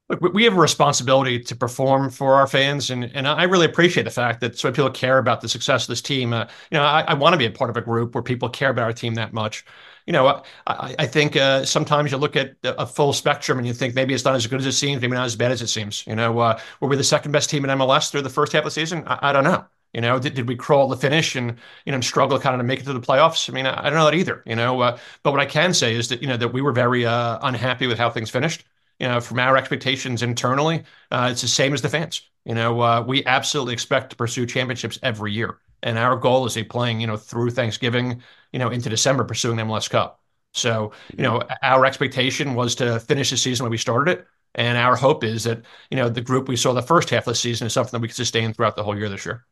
[0.10, 4.04] look, we have a responsibility to perform for our fans, and and I really appreciate
[4.04, 6.34] the fact that so many people care about the success of this team.
[6.34, 8.50] Uh, you know, I, I want to be a part of a group where people
[8.50, 9.66] care about our team that much.
[10.06, 13.74] You know, I, I think uh, sometimes you look at a full spectrum and you
[13.74, 15.68] think maybe it's not as good as it seems, maybe not as bad as it
[15.68, 16.06] seems.
[16.06, 18.62] You know, uh, were we the second best team in MLS through the first half
[18.62, 19.04] of the season?
[19.08, 19.66] I, I don't know.
[19.94, 22.64] You know, did, did we crawl the finish and you know struggle kind of to
[22.64, 23.50] make it to the playoffs?
[23.50, 24.42] I mean, I, I don't know that either.
[24.46, 26.72] You know, uh, but what I can say is that you know that we were
[26.72, 28.66] very uh, unhappy with how things finished
[29.00, 32.30] you know, from our expectations internally, uh, it's the same as the fans.
[32.46, 36.58] You know, uh, we absolutely expect to pursue championships every year, and our goal is
[36.58, 40.22] a playing, you know, through Thanksgiving, you know, into December, pursuing the MLS Cup.
[40.54, 44.78] So, you know, our expectation was to finish the season when we started it, and
[44.78, 47.36] our hope is that you know the group we saw the first half of the
[47.36, 49.46] season is something that we can sustain throughout the whole year this year.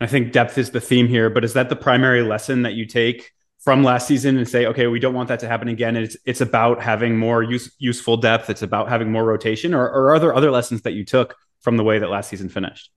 [0.00, 2.86] I think depth is the theme here, but is that the primary lesson that you
[2.86, 5.96] take from last season and say, okay, we don't want that to happen again.
[5.96, 8.48] It's it's about having more use, useful depth.
[8.48, 11.76] It's about having more rotation, or, or are there other lessons that you took from
[11.76, 12.90] the way that last season finished?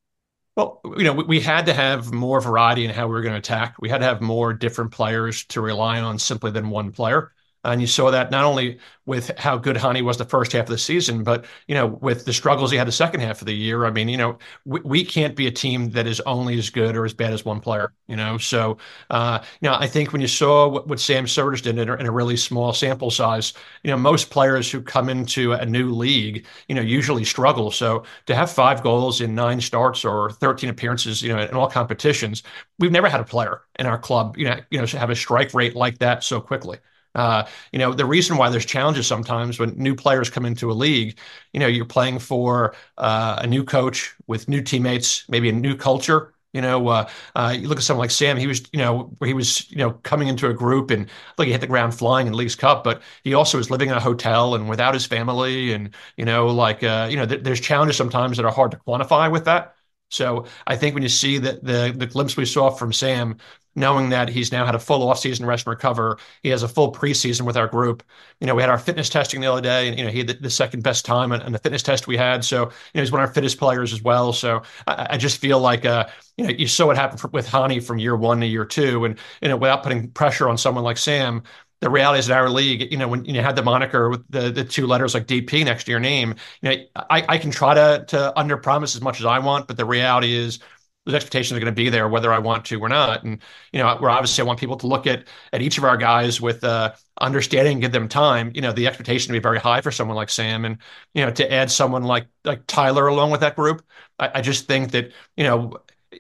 [0.55, 3.33] Well, you know, we, we had to have more variety in how we were going
[3.33, 3.75] to attack.
[3.79, 7.31] We had to have more different players to rely on simply than one player.
[7.63, 10.69] And you saw that not only with how good Hany was the first half of
[10.69, 13.53] the season, but you know, with the struggles he had the second half of the
[13.53, 13.85] year.
[13.85, 16.95] I mean, you know, we, we can't be a team that is only as good
[16.95, 17.93] or as bad as one player.
[18.07, 18.77] You know, so
[19.09, 21.93] uh, you know, I think when you saw what, what Sam Surridge did in a,
[21.95, 25.91] in a really small sample size, you know, most players who come into a new
[25.91, 27.71] league, you know, usually struggle.
[27.71, 31.69] So to have five goals in nine starts or 13 appearances, you know, in all
[31.69, 32.43] competitions,
[32.79, 35.53] we've never had a player in our club, you know, you know, have a strike
[35.53, 36.77] rate like that so quickly.
[37.13, 40.73] Uh, you know, the reason why there's challenges sometimes when new players come into a
[40.73, 41.17] league,
[41.53, 45.75] you know, you're playing for uh, a new coach with new teammates, maybe a new
[45.75, 46.33] culture.
[46.53, 48.35] You know, uh, uh, you look at someone like Sam.
[48.35, 51.51] He was, you know, he was, you know, coming into a group and look, he
[51.53, 54.53] hit the ground flying in Leagues Cup, but he also was living in a hotel
[54.55, 58.35] and without his family, and you know, like, uh, you know, th- there's challenges sometimes
[58.37, 59.75] that are hard to quantify with that.
[60.09, 63.37] So I think when you see that the, the glimpse we saw from Sam,
[63.75, 66.91] knowing that he's now had a full offseason rest and recover, he has a full
[66.91, 68.03] preseason with our group.
[68.39, 70.27] You know, we had our fitness testing the other day, and you know he had
[70.27, 72.43] the, the second best time on, the fitness test we had.
[72.43, 74.33] So you know he's one of our fittest players as well.
[74.33, 76.07] So I, I just feel like uh,
[76.37, 79.05] you know you saw what happened for, with Hany from year one to year two,
[79.05, 81.43] and you know without putting pressure on someone like Sam
[81.81, 84.51] the reality is in our league, you know, when you had the moniker with the,
[84.51, 87.73] the two letters like DP next to your name, you know, I, I can try
[87.73, 90.59] to to under promise as much as I want, but the reality is
[91.05, 93.23] those expectations are going to be there whether I want to or not.
[93.23, 95.97] And you know, where obviously I want people to look at at each of our
[95.97, 98.51] guys with uh, understanding, give them time.
[98.53, 100.77] You know, the expectation to be very high for someone like Sam, and
[101.13, 103.83] you know, to add someone like like Tyler along with that group.
[104.19, 105.77] I, I just think that you know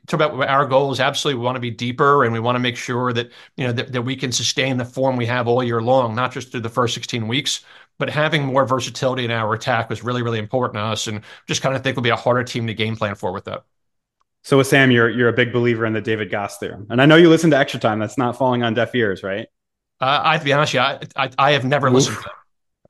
[0.07, 2.59] talk about our goal is absolutely we want to be deeper and we want to
[2.59, 5.63] make sure that you know that, that we can sustain the form we have all
[5.63, 7.65] year long not just through the first 16 weeks
[7.97, 11.61] but having more versatility in our attack was really really important to us and just
[11.61, 13.65] kind of think will be a harder team to game plan for with that
[14.43, 17.05] so with sam you're you're a big believer in the david Gass theorem and i
[17.05, 19.47] know you listen to extra time that's not falling on deaf ears right
[19.99, 21.93] uh, i have to be honest yeah I, I, I have never Oof.
[21.93, 22.35] listened to it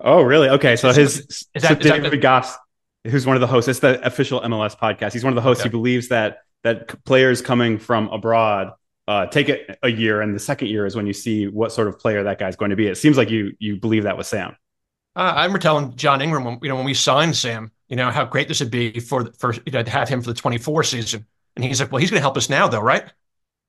[0.01, 1.19] oh really okay so is, his
[1.53, 2.57] is that, so david that, Gass
[3.05, 5.61] who's one of the hosts it's the official mls podcast he's one of the hosts
[5.61, 5.69] okay.
[5.69, 8.73] he believes that that players coming from abroad
[9.07, 11.87] uh, take it a year, and the second year is when you see what sort
[11.87, 12.87] of player that guy's going to be.
[12.87, 14.55] It seems like you you believe that with Sam.
[15.15, 18.09] Uh, I remember telling John Ingram, when, you know, when we signed Sam, you know,
[18.09, 20.83] how great this would be for for you know, to have him for the 24
[20.83, 21.25] season.
[21.55, 23.03] And he's like, well, he's going to help us now, though, right?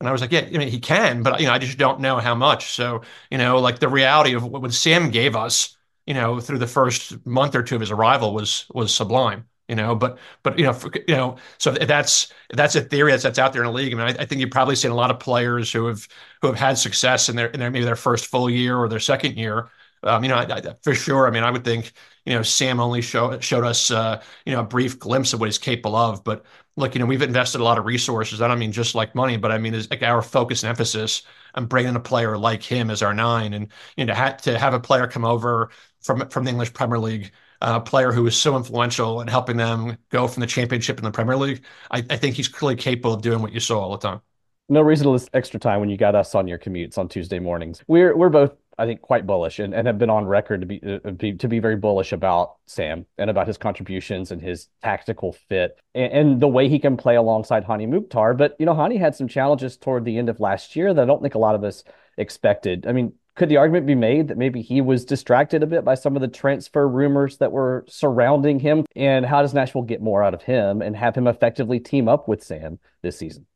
[0.01, 2.01] And I was like, yeah, I mean, he can, but you know, I just don't
[2.01, 2.73] know how much.
[2.73, 6.67] So, you know, like the reality of what Sam gave us, you know, through the
[6.67, 10.65] first month or two of his arrival was was sublime you know but but you
[10.65, 13.73] know for, you know so that's that's a theory that's, that's out there in the
[13.73, 16.07] league i mean I, I, think you've probably seen a lot of players who have
[16.41, 19.01] who have had success in their in their maybe their first full year or their
[19.01, 19.71] second year
[20.05, 21.93] um, you know I, I, for sure i mean i would think
[22.25, 25.47] you know sam only show, showed us uh, you know a brief glimpse of what
[25.47, 26.45] he's capable of but
[26.77, 29.37] look you know we've invested a lot of resources i don't mean just like money
[29.37, 31.23] but i mean is like our focus and emphasis
[31.55, 34.59] on bringing a player like him as our nine and you know to, ha- to
[34.59, 38.37] have a player come over from from the english premier league uh, player who is
[38.37, 41.65] so influential in helping them go from the championship in the Premier League.
[41.93, 44.21] I, I think he's clearly capable of doing what you saw all the time.
[44.69, 47.39] No reason to list extra time when you got us on your commutes on Tuesday
[47.39, 47.83] mornings.
[47.87, 50.81] We're we're both I think quite bullish and, and have been on record to be,
[50.83, 55.33] uh, be, to be very bullish about Sam and about his contributions and his tactical
[55.33, 58.35] fit and, and, the way he can play alongside Hany Mukhtar.
[58.35, 61.05] But you know, Hany had some challenges toward the end of last year that I
[61.05, 61.85] don't think a lot of us
[62.17, 62.87] expected.
[62.87, 65.95] I mean, could the argument be made that maybe he was distracted a bit by
[65.95, 68.85] some of the transfer rumors that were surrounding him?
[68.95, 72.29] And how does Nashville get more out of him and have him effectively team up
[72.29, 73.47] with Sam this season?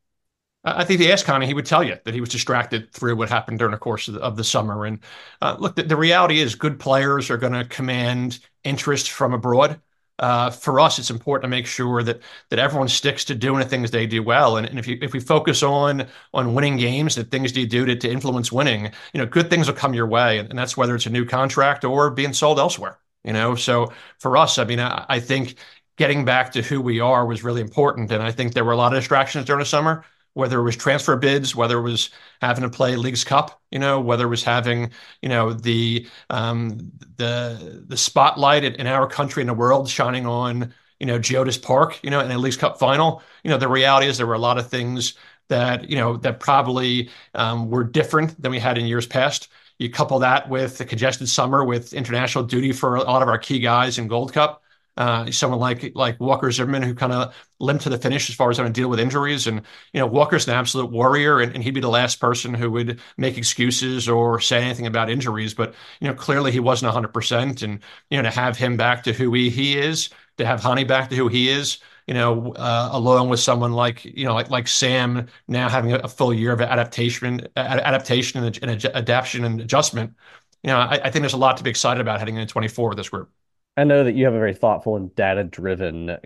[0.66, 3.28] I think you asked Hany, he would tell you that he was distracted through what
[3.28, 4.84] happened during the course of the, of the summer.
[4.84, 4.98] And
[5.40, 9.80] uh, look, the, the, reality is good players are going to command interest from abroad.
[10.18, 13.64] uh, for us, it's important to make sure that that everyone sticks to doing the
[13.68, 14.56] things they do well.
[14.56, 17.66] And, and if you if we focus on on winning games, the things do you
[17.68, 20.38] do to, to influence winning, you know, good things will come your way.
[20.38, 22.98] And, and that's whether it's a new contract or being sold elsewhere.
[23.24, 25.56] You know, so for us, I mean, I, I think
[25.96, 28.10] getting back to who we are was really important.
[28.12, 30.04] And I think there were a lot of distractions during the summer
[30.36, 32.10] whether it was transfer bids, whether it was
[32.42, 34.90] having to play Leagues Cup, you know, whether it was having,
[35.22, 40.74] you know, the um, the the spotlight in our country and the world shining on,
[41.00, 43.22] you know, Geodis Park, you know, in a Leagues Cup final.
[43.44, 45.14] You know, the reality is there were a lot of things
[45.48, 49.48] that you know that probably um, were different than we had in years past.
[49.78, 53.38] You couple that with the congested summer with international duty for a lot of our
[53.38, 54.62] key guys in Gold Cup
[54.96, 58.50] uh, someone like like Walker Zimmerman who kind of limped to the finish as far
[58.50, 59.46] as having to deal with injuries.
[59.46, 62.70] And you know, Walker's an absolute warrior, and, and, he'd be the last person who
[62.70, 65.54] would make excuses or say anything about injuries.
[65.54, 67.08] But you know, clearly he wasn't 100.
[67.12, 67.80] percent And
[68.10, 71.10] you know, to have him back to who he he is, to have Hany back
[71.10, 71.78] to who he is.
[72.06, 75.96] You know, uh, along with someone like you know, like like Sam now having a,
[75.98, 80.14] a full year of adaptation, adaptation and, and adaptation and adjustment.
[80.62, 82.90] You know, I, I think there's a lot to be excited about heading into 24
[82.90, 83.30] with this group.
[83.78, 86.16] I know that you have a very thoughtful and data driven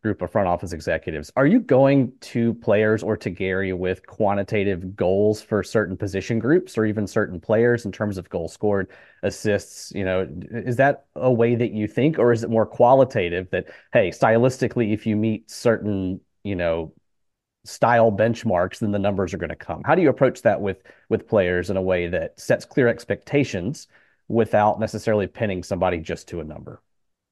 [0.00, 1.32] group of front office executives.
[1.34, 6.78] Are you going to players or to Gary with quantitative goals for certain position groups
[6.78, 8.92] or even certain players in terms of goal scored,
[9.24, 9.90] assists?
[9.92, 13.66] You know, is that a way that you think, or is it more qualitative that,
[13.92, 16.92] hey, stylistically, if you meet certain, you know,
[17.64, 19.82] style benchmarks, then the numbers are going to come?
[19.84, 23.88] How do you approach that with with players in a way that sets clear expectations
[24.28, 26.80] without necessarily pinning somebody just to a number?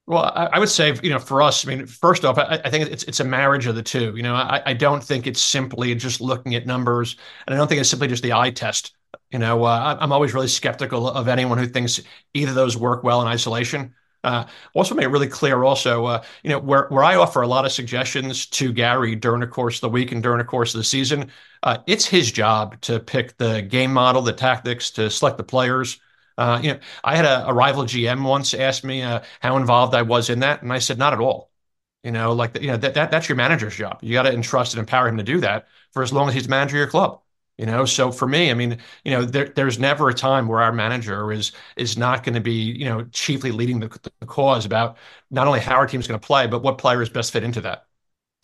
[0.08, 2.70] Well, I, I, would say, you know, for us, I mean, first off, I, I,
[2.70, 4.14] think it's it's a marriage of the two.
[4.16, 7.16] You know, I, I don't think it's simply just looking at numbers,
[7.46, 8.94] and I don't think it's simply just the eye test.
[9.30, 12.00] You know, uh, I'm always really skeptical of anyone who thinks
[12.32, 13.94] either of those work well in isolation.
[14.24, 15.62] Uh, also, make it really clear.
[15.62, 19.40] Also, uh, you know, where where I offer a lot of suggestions to Gary during
[19.40, 21.30] the course of the week and during the course of the season,
[21.64, 26.00] uh, it's his job to pick the game model, the tactics, to select the players.
[26.38, 29.94] Uh, you know, I had a, a, rival GM once ask me uh, how involved
[29.94, 31.50] I was in that, and I said not at all.
[32.04, 33.98] You know, like the, you know that, that that's your manager's job.
[34.02, 36.44] You got to entrust and empower him to do that for as long as he's
[36.44, 37.20] the manager of your club.
[37.58, 40.60] You know, so for me, I mean, you know, there, there's never a time where
[40.60, 43.88] our manager is is not going to be, you know, chiefly leading the,
[44.20, 44.96] the cause about
[45.30, 47.86] not only how our team's going to play, but what players best fit into that.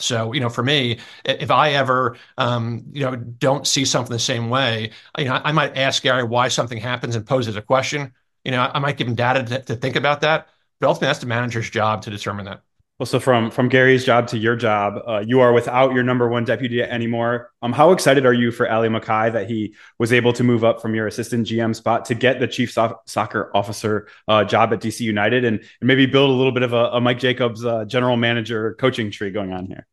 [0.01, 4.19] So, you know, for me, if I ever, um, you know, don't see something the
[4.19, 7.63] same way, you know, I might ask Gary why something happens and pose it a
[7.63, 8.13] question.
[8.45, 10.49] You know, I might give him data to, to think about that,
[10.81, 12.63] but ultimately that's the manager's job to determine that.
[12.99, 16.29] Well, so from from Gary's job to your job, uh, you are without your number
[16.29, 17.51] one deputy anymore.
[17.61, 20.81] Um, how excited are you for Ally Mackay that he was able to move up
[20.81, 24.81] from your assistant GM spot to get the chief so- soccer officer uh, job at
[24.81, 27.85] DC United and, and, maybe build a little bit of a, a Mike Jacobs uh,
[27.85, 29.89] general manager coaching tree going on here?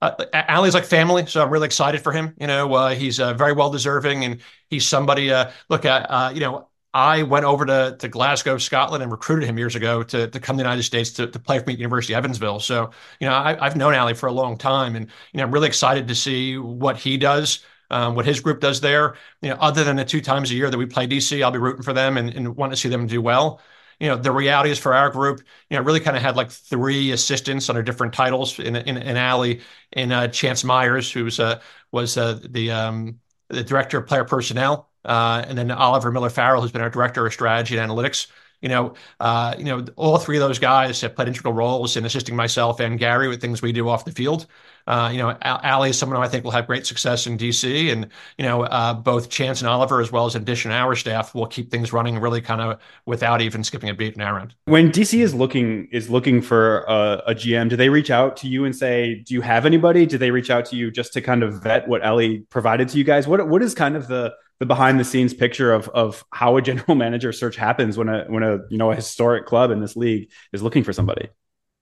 [0.00, 2.34] Uh, Ally's like family, so I'm really excited for him.
[2.40, 5.32] You know, uh, he's uh, very well deserving, and he's somebody.
[5.32, 9.48] Uh, look, at uh, you know, I went over to, to Glasgow, Scotland, and recruited
[9.48, 11.74] him years ago to, to come to the United States to, to play for me
[11.74, 12.58] at University of Evansville.
[12.58, 15.52] So, you know, I, have known Ally for a long time, and you know, I'm
[15.52, 19.14] really excited to see what he does, um, what his group does there.
[19.40, 21.58] You know, other than the two times a year that we play DC, I'll be
[21.58, 23.60] rooting for them and, and want to see them do well.
[24.00, 26.50] You know, the reality is for our group, you know, really kind of had like
[26.50, 29.60] three assistants under different titles in in, in Ally,
[29.92, 31.60] in uh, Chance Myers, who was uh,
[31.92, 36.62] was uh, the um, the director of player personnel uh, and then Oliver Miller Farrell,
[36.62, 38.26] who's been our director of strategy and analytics.
[38.60, 42.04] You know, uh, you know, all three of those guys have played integral roles in
[42.04, 44.46] assisting myself and Gary with things we do off the field.
[44.86, 47.92] Uh, you know, Ally is someone who I think will have great success in DC,
[47.92, 48.08] and
[48.38, 51.46] you know, uh, both Chance and Oliver, as well as in addition our staff, will
[51.46, 54.54] keep things running really kind of without even skipping a beat our end.
[54.64, 58.48] When DC is looking is looking for a, a, GM, do they reach out to
[58.48, 61.20] you and say, "Do you have anybody?" Do they reach out to you just to
[61.20, 63.26] kind of vet what Ally provided to you guys?
[63.26, 66.62] What what is kind of the the behind the scenes picture of of how a
[66.62, 69.96] general manager search happens when a when a you know a historic club in this
[69.96, 71.28] league is looking for somebody.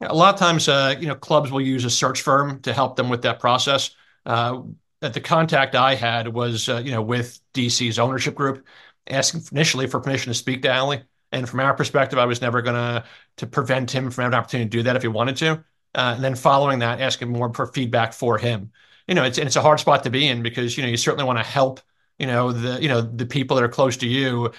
[0.01, 2.95] A lot of times, uh, you know, clubs will use a search firm to help
[2.95, 3.91] them with that process.
[4.25, 4.63] Uh,
[5.01, 8.65] the contact I had was, uh, you know, with DC's ownership group,
[9.09, 10.99] asking initially for permission to speak to Ally.
[11.33, 13.05] And from our perspective, I was never going to
[13.39, 15.65] to prevent him from having an opportunity to do that if he wanted to.
[15.95, 18.71] Uh, and then following that, asking more for feedback for him.
[19.09, 21.25] You know, it's it's a hard spot to be in because you know you certainly
[21.25, 21.81] want to help
[22.19, 24.53] you know the you know the people that are close to you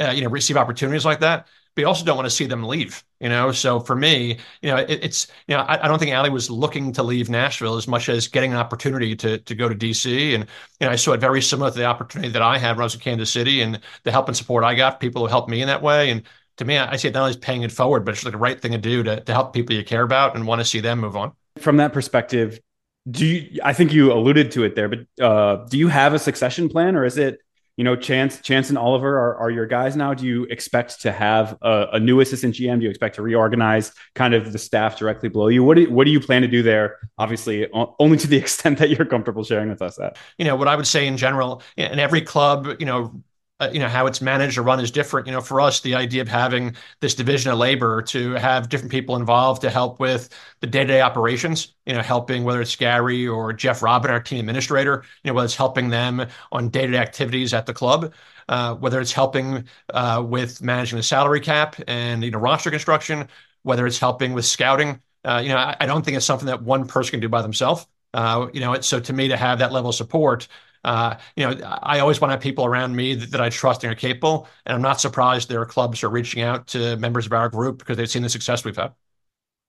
[0.00, 2.64] uh, you know receive opportunities like that but you also don't want to see them
[2.64, 3.50] leave you know?
[3.52, 6.50] So for me you know it, it's you know I, I, don't think Ally was
[6.50, 10.34] looking to leave Nashville as much as getting an opportunity to to go to DC
[10.34, 10.46] and
[10.80, 12.84] you know I saw it very similar to the opportunity that I had when I
[12.84, 15.62] was in Kansas City and the help and support I got people who helped me
[15.62, 16.10] in that way.
[16.10, 16.22] And
[16.56, 18.38] to me, I see it not only as paying it forward, but it's like the
[18.38, 20.80] right thing to do to, to help people you care about and want to see
[20.80, 21.32] them move on.
[21.58, 22.60] From that perspective,
[23.10, 26.18] do you, I think you alluded to it there, but uh, do you have a
[26.18, 27.40] succession plan or is it,
[27.76, 30.14] you know, Chance, Chance and Oliver are, are your guys now?
[30.14, 32.78] Do you expect to have a, a, new assistant GM?
[32.78, 35.62] Do you expect to reorganize kind of the staff directly below you?
[35.62, 36.96] What do, what do you plan to do there?
[37.18, 40.16] Obviously, only to the extent that you're comfortable sharing with us that.
[40.38, 43.22] You know, what I would say in general, in every club, you know,
[43.58, 45.26] uh, you know how it's managed or run is different.
[45.26, 48.92] You know, for us, the idea of having this division of labor to have different
[48.92, 50.28] people involved to help with
[50.60, 51.74] the day-to-day operations.
[51.86, 55.04] You know, helping whether it's Gary or Jeff Robin, our team administrator.
[55.22, 58.12] You know, whether it's helping them on day-to-day activities at the club,
[58.48, 63.26] uh, whether it's helping uh, with managing the salary cap and you know roster construction,
[63.62, 65.00] whether it's helping with scouting.
[65.24, 67.42] Uh, you know, I, I, don't think it's something that one person can do by
[67.42, 67.84] themselves.
[68.14, 70.46] Uh, you know, so to me, to have that level of support
[70.86, 73.82] uh, you know, I always want to have people around me that, that, I trust
[73.82, 74.48] and are capable.
[74.64, 77.78] And I'm not surprised there are clubs are reaching out to members of our group
[77.78, 78.92] because they've seen the success we've had.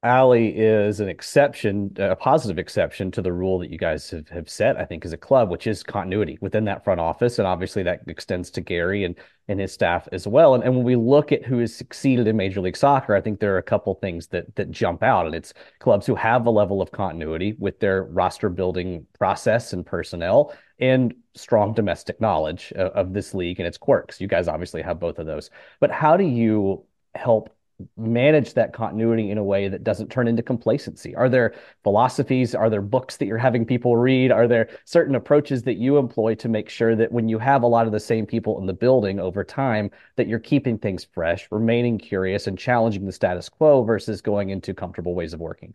[0.04, 4.48] Ally is an exception, a positive exception to the rule that you guys have, have
[4.48, 7.40] set, I think, as a club, which is continuity within that front office.
[7.40, 9.16] And obviously that extends to Gary and,
[9.48, 10.54] and his staff as well.
[10.54, 13.40] And, and when we look at who has succeeded in Major League Soccer, I think
[13.40, 15.26] there are a couple things that that jump out.
[15.26, 19.84] And it's clubs who have a level of continuity with their roster building process and
[19.84, 24.22] personnel and strong domestic knowledge of, of this league and its quirks.
[24.22, 25.50] You guys obviously have both of those.
[25.80, 26.84] But how do you
[27.16, 27.54] help
[27.96, 31.16] manage that continuity in a way that doesn't turn into complacency?
[31.16, 31.54] Are there
[31.84, 32.56] philosophies?
[32.56, 34.32] Are there books that you're having people read?
[34.32, 37.68] Are there certain approaches that you employ to make sure that when you have a
[37.68, 41.48] lot of the same people in the building over time, that you're keeping things fresh,
[41.52, 45.74] remaining curious, and challenging the status quo versus going into comfortable ways of working?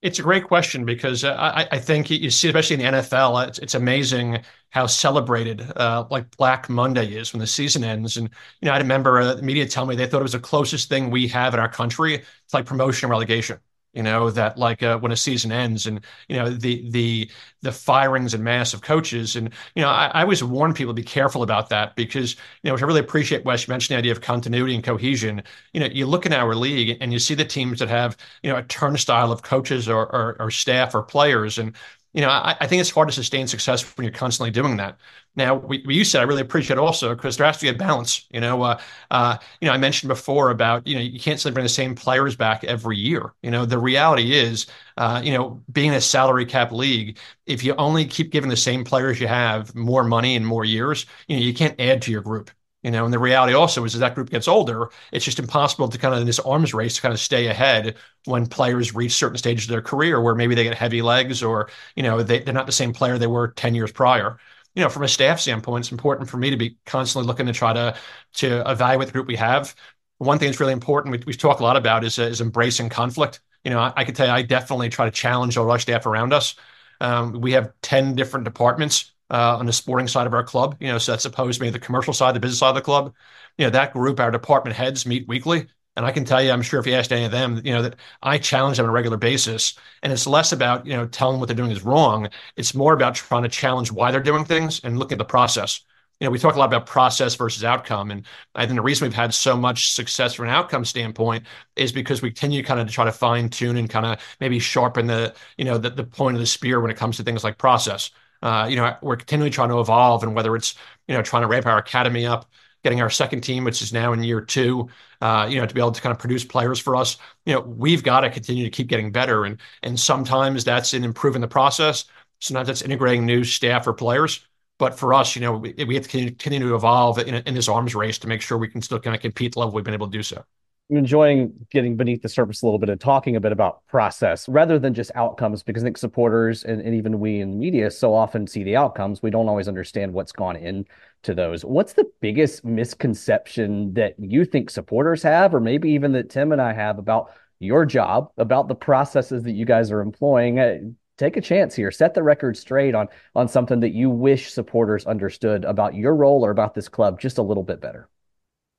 [0.00, 3.48] It's a great question because uh, I, I, think you see, especially in the NFL,
[3.48, 8.16] it's, it's amazing how celebrated uh, like Black Monday is when the season ends.
[8.16, 8.28] And
[8.60, 10.88] you know, I remember uh, the media tell me they thought it was the closest
[10.88, 12.14] thing we have in our country.
[12.14, 13.58] It's like promotion and relegation
[13.98, 17.28] you know that like uh, when a season ends and you know the the
[17.62, 19.34] the firings and mass of coaches.
[19.34, 22.68] And you know I, I, always warn people to be careful about that because you
[22.68, 25.42] know which I really appreciate Wes mentioned the idea of continuity and cohesion.
[25.72, 28.52] You know you look in our league and you see the teams that have you
[28.52, 31.58] know a turnstile of coaches or, or, or staff or players.
[31.58, 31.74] And
[32.14, 34.98] you know, I, I, think it's hard to sustain success when you're constantly doing that.
[35.38, 38.26] Now, we, you said I really appreciate also because there has to be a balance.
[38.30, 38.80] You know, uh,
[39.12, 41.94] uh, you know, I mentioned before about you know you can't simply bring the same
[41.94, 43.32] players back every year.
[43.42, 44.66] You know, the reality is,
[44.96, 48.82] uh, you know, being a salary cap league, if you only keep giving the same
[48.84, 52.22] players you have more money in more years, you know, you can't add to your
[52.22, 52.50] group.
[52.82, 55.88] You know, and the reality also is as that group gets older, it's just impossible
[55.88, 59.12] to kind of in this arms race to kind of stay ahead when players reach
[59.12, 62.38] certain stages of their career where maybe they get heavy legs or, you know, they,
[62.38, 64.38] they're not the same player they were 10 years prior.
[64.78, 67.52] You know, from a staff standpoint, it's important for me to be constantly looking to
[67.52, 67.96] try to
[68.34, 69.74] to evaluate the group we have.
[70.18, 72.88] One thing that's really important we, we talk a lot about is, uh, is embracing
[72.88, 73.40] conflict.
[73.64, 76.06] You know, I, I can tell you, I definitely try to challenge all our staff
[76.06, 76.54] around us.
[77.00, 80.76] Um, we have 10 different departments uh, on the sporting side of our club.
[80.78, 82.80] You know, so that's opposed to maybe the commercial side, the business side of the
[82.80, 83.14] club.
[83.56, 85.66] You know, that group, our department heads meet weekly.
[85.98, 87.82] And I can tell you, I'm sure if you asked any of them, you know,
[87.82, 89.74] that I challenge them on a regular basis.
[90.04, 92.28] And it's less about, you know, telling what they're doing is wrong.
[92.56, 95.80] It's more about trying to challenge why they're doing things and look at the process.
[96.20, 98.12] You know, we talk a lot about process versus outcome.
[98.12, 98.24] And
[98.54, 102.22] I think the reason we've had so much success from an outcome standpoint is because
[102.22, 105.34] we continue kind of to try to fine tune and kind of maybe sharpen the,
[105.56, 108.12] you know, the, the point of the spear when it comes to things like process.
[108.40, 110.76] Uh, you know, we're continually trying to evolve, and whether it's
[111.08, 112.48] you know trying to ramp our academy up,
[112.82, 114.88] getting our second team, which is now in year two,
[115.20, 117.16] uh, you know, to be able to kind of produce players for us,
[117.46, 121.04] you know, we've got to continue to keep getting better, and and sometimes that's in
[121.04, 122.04] improving the process.
[122.40, 124.46] Sometimes that's integrating new staff or players.
[124.78, 127.68] But for us, you know, we, we have to continue to evolve in, in this
[127.68, 129.94] arms race to make sure we can still kind of compete the level we've been
[129.94, 130.44] able to do so
[130.90, 134.78] enjoying getting beneath the surface a little bit and talking a bit about process rather
[134.78, 138.14] than just outcomes because I think supporters and, and even we in the media so
[138.14, 139.22] often see the outcomes.
[139.22, 141.64] We don't always understand what's gone into those.
[141.64, 146.62] What's the biggest misconception that you think supporters have, or maybe even that Tim and
[146.62, 150.58] I have about your job, about the processes that you guys are employing?
[150.58, 150.78] Uh,
[151.18, 151.90] take a chance here.
[151.90, 156.46] Set the record straight on on something that you wish supporters understood about your role
[156.46, 158.08] or about this club just a little bit better.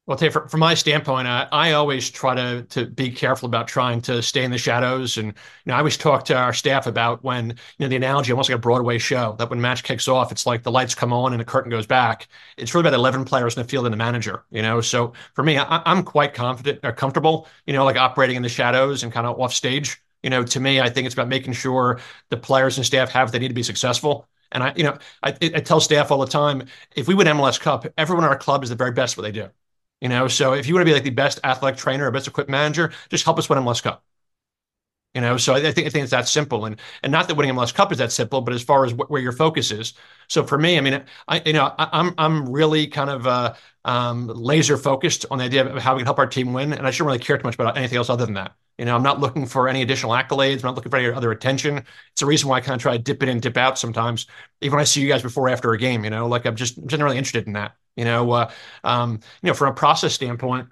[0.10, 4.02] Well, Tay, from, my standpoint, I, I always try to to be careful about trying
[4.02, 5.20] to stay in the shadows.
[5.20, 5.34] And you
[5.68, 8.56] know, I always talk to our staff about when you know the analogy almost like
[8.56, 11.40] a Broadway show that when match kicks off, it's like the lights come on and
[11.40, 12.28] the curtain goes back.
[12.58, 14.46] It's really about eleven players in the field and the manager.
[14.50, 17.48] You know, so for me, I, I'm quite confident or comfortable.
[17.68, 20.02] You know, like operating in the shadows and kind of off stage.
[20.24, 22.00] You know, to me, I think it's about making sure
[22.30, 24.28] the players and staff have what they need to be successful.
[24.52, 26.64] And I, you know, I, I tell staff all the time,
[26.96, 29.32] if we win MLS Cup, everyone in our club is the very best what they
[29.32, 29.50] do
[30.02, 32.28] You know, so if you want to be like the best athletic trainer or best
[32.28, 34.04] equipment manager, just help us win MLS Cup.
[35.16, 37.50] You know, so I think I think it's that simple, and and not that winning
[37.50, 39.94] MLS Cup is that simple, but as far as wh- where your focus is.
[40.28, 43.26] So for me, I mean, I you know I, am I'm, I'm really kind of
[43.26, 46.74] uh, um, laser focused on the idea of how we can help our team win,
[46.74, 48.54] and I shouldn't really care too much about anything else other than that.
[48.78, 50.58] You know, I'm not looking for any additional accolades.
[50.58, 51.84] I'm not looking for any other attention.
[52.12, 54.28] It's a reason why I kind of try to dip in and dip out sometimes,
[54.62, 56.04] even when I see you guys before after a game.
[56.04, 57.76] You know, like I'm just generally interested in that.
[58.00, 58.52] You know, uh,
[58.84, 60.70] um, you know, from a process standpoint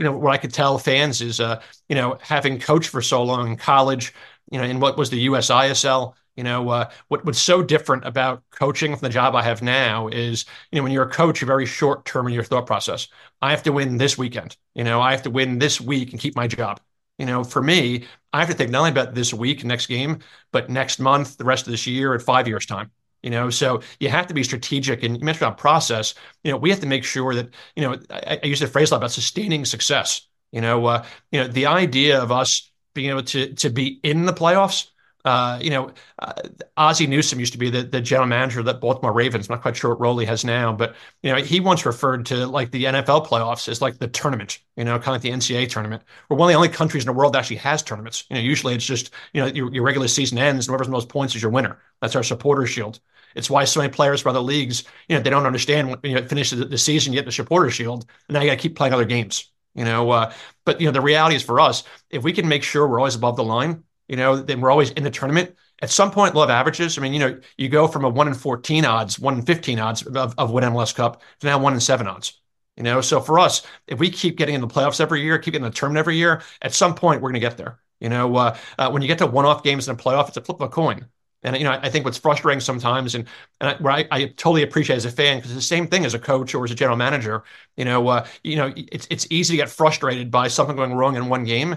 [0.00, 1.60] you know, what I could tell fans is, uh,
[1.90, 4.14] you know, having coached for so long in college,
[4.50, 8.42] you know, in what was the USISL, you know, uh, what what's so different about
[8.50, 11.46] coaching from the job I have now is, you know, when you're a coach, you're
[11.46, 13.08] very short term in your thought process.
[13.42, 14.56] I have to win this weekend.
[14.74, 16.80] You know, I have to win this week and keep my job.
[17.18, 20.20] You know, for me, I have to think not only about this week, next game,
[20.50, 22.90] but next month, the rest of this year, at five years' time
[23.22, 26.14] you know so you have to be strategic and you mentioned about process
[26.44, 28.90] you know we have to make sure that you know i, I use the phrase
[28.90, 33.10] a lot about sustaining success you know uh, you know the idea of us being
[33.10, 34.88] able to to be in the playoffs
[35.24, 36.32] uh, you know, uh,
[36.76, 39.48] Ozzie Newsome used to be the, the general manager of the Baltimore Ravens.
[39.48, 42.24] I'm not quite sure what role he has now, but you know, he once referred
[42.26, 44.58] to like the NFL playoffs as like the tournament.
[44.76, 46.02] You know, kind of like the NCAA tournament.
[46.28, 48.24] We're one of the only countries in the world that actually has tournaments.
[48.30, 50.92] You know, usually it's just you know your, your regular season ends, and whoever's the
[50.92, 51.78] most points is your winner.
[52.00, 53.00] That's our supporter shield.
[53.34, 56.14] It's why so many players from other leagues, you know, they don't understand when you
[56.14, 58.76] know, finish the, season, you get the supporter shield, and now you got to keep
[58.76, 59.50] playing other games.
[59.74, 60.32] You know, uh,
[60.64, 63.14] but you know the reality is for us, if we can make sure we're always
[63.14, 65.54] above the line, you know, then we're always in the tournament.
[65.80, 66.98] At some point, we'll averages.
[66.98, 69.78] I mean, you know, you go from a one in fourteen odds, one in fifteen
[69.78, 72.40] odds of, of win MLS Cup to now one in seven odds.
[72.76, 75.52] You know, so for us, if we keep getting in the playoffs every year, keep
[75.52, 77.78] getting the tournament every year, at some point we're going to get there.
[78.00, 80.40] You know, uh, uh, when you get to one-off games in a playoff, it's a
[80.40, 81.06] flip of a coin.
[81.42, 83.26] And you know, I think what's frustrating sometimes, and
[83.60, 86.04] and I, where I, I totally appreciate as a fan, because it's the same thing
[86.04, 87.44] as a coach or as a general manager.
[87.76, 91.16] You know, uh, you know, it's it's easy to get frustrated by something going wrong
[91.16, 91.76] in one game,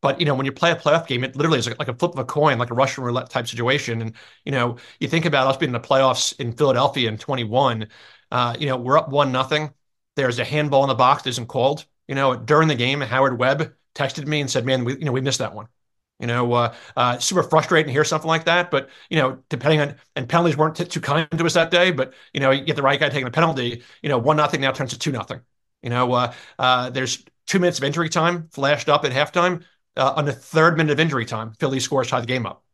[0.00, 1.94] but you know, when you play a playoff game, it literally is like, like a
[1.94, 4.00] flip of a coin, like a Russian roulette type situation.
[4.00, 7.88] And you know, you think about us being in the playoffs in Philadelphia in 21.
[8.30, 9.72] Uh, you know, we're up one nothing.
[10.16, 11.84] There's a handball in the box that isn't called.
[12.06, 15.12] You know, during the game, Howard Webb texted me and said, "Man, we you know
[15.12, 15.68] we missed that one."
[16.18, 18.70] You know, uh, uh, super frustrating to hear something like that.
[18.70, 21.92] But you know, depending on and penalties weren't t- too kind to us that day.
[21.92, 23.82] But you know, you get the right guy taking a penalty.
[24.02, 25.40] You know, one nothing now turns to two nothing.
[25.82, 29.64] You know, uh, uh, there's two minutes of injury time flashed up at halftime.
[29.96, 32.64] Uh, on the third minute of injury time, Philly scores tie the game up.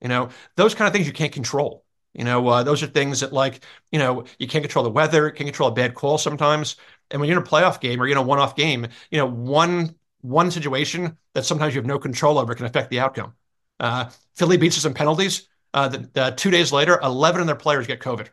[0.00, 1.84] You know, those kind of things you can't control.
[2.12, 5.30] You know, uh, those are things that like you know you can't control the weather,
[5.30, 6.76] can't control a bad call sometimes.
[7.10, 9.26] And when you're in a playoff game or you're in a one-off game, you know,
[9.26, 9.94] one
[10.24, 13.34] one situation that sometimes you have no control over can affect the outcome.
[13.78, 15.48] Uh, Philly beats us in penalties.
[15.74, 18.28] Uh, the, the, two days later, 11 of their players get COVID.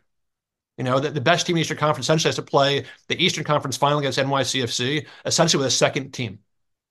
[0.78, 3.22] You know, the, the best team in the Eastern Conference essentially has to play the
[3.22, 6.38] Eastern Conference final against NYCFC, essentially with a second team.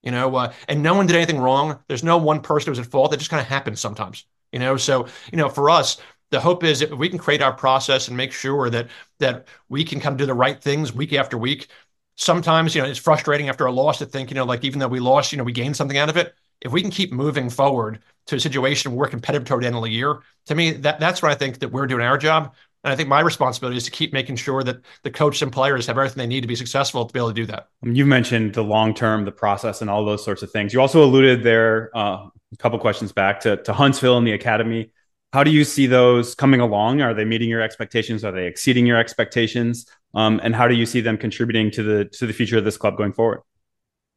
[0.04, 1.80] You know, uh, and no one did anything wrong.
[1.88, 3.14] There's no one person who was at fault.
[3.14, 4.26] It just kind of happens sometimes.
[4.52, 5.98] You know, so you know, for us,
[6.30, 8.88] the hope is if we can create our process and make sure that
[9.20, 11.68] that we can of do the right things week after week,
[12.16, 14.88] sometimes, you know, it's frustrating after a loss to think, you know, like even though
[14.88, 16.34] we lost, you know, we gained something out of it.
[16.62, 19.76] If we can keep moving forward to a situation where we're competitive toward the end
[19.76, 22.54] of the year, to me, that that's what I think that we're doing our job.
[22.84, 25.86] And I think my responsibility is to keep making sure that the coach and players
[25.88, 27.68] have everything they need to be successful to be able to do that.
[27.84, 30.74] You mentioned the long term, the process, and all those sorts of things.
[30.74, 34.92] You also alluded there uh, a couple questions back to, to Huntsville and the academy.
[35.32, 37.02] How do you see those coming along?
[37.02, 38.26] Are they meeting your expectations?
[38.26, 39.86] Are they exceeding your expectations?
[40.14, 42.78] Um, and how do you see them contributing to the to the future of this
[42.78, 43.42] club going forward?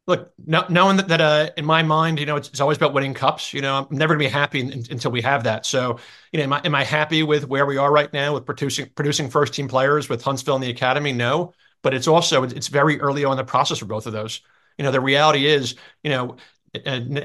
[0.07, 3.15] Look, knowing that, that uh, in my mind, you know, it's, it's, always about winning
[3.15, 3.55] cups.
[3.55, 5.65] You know, I'm never going to be happy in, until we have that.
[5.65, 5.97] So,
[6.31, 8.87] you know, am I, am I happy with where we are right now with producing
[8.93, 11.11] producing first team players with Huntsville and the academy?
[11.11, 14.41] No, but it's also it's very early on in the process for both of those.
[14.77, 16.37] You know, the reality is, you know,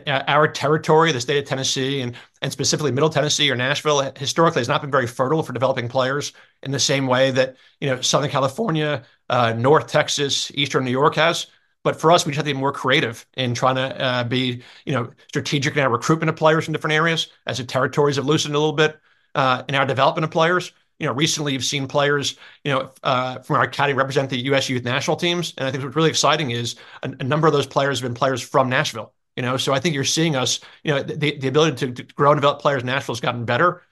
[0.06, 4.68] our territory, the state of Tennessee, and and specifically Middle Tennessee or Nashville, historically has
[4.68, 6.32] not been very fertile for developing players
[6.62, 11.14] in the same way that you know Southern California, uh, North Texas, Eastern New York
[11.16, 11.46] has.
[11.82, 14.62] But for us, we just have to be more creative in trying to uh, be
[14.84, 18.26] you know strategic in our recruitment of players in different areas as the territories have
[18.26, 18.98] loosened a little bit
[19.34, 20.72] uh, in our development of players.
[20.98, 24.68] You know, recently you've seen players, you know, uh, from our academy represent the U.S.
[24.68, 27.66] youth national teams, and I think what's really exciting is a, a number of those
[27.66, 29.14] players have been players from Nashville.
[29.36, 32.14] You know, so I think you're seeing us, you know, the, the ability to, to
[32.14, 33.82] grow and develop players in Nashville has gotten better.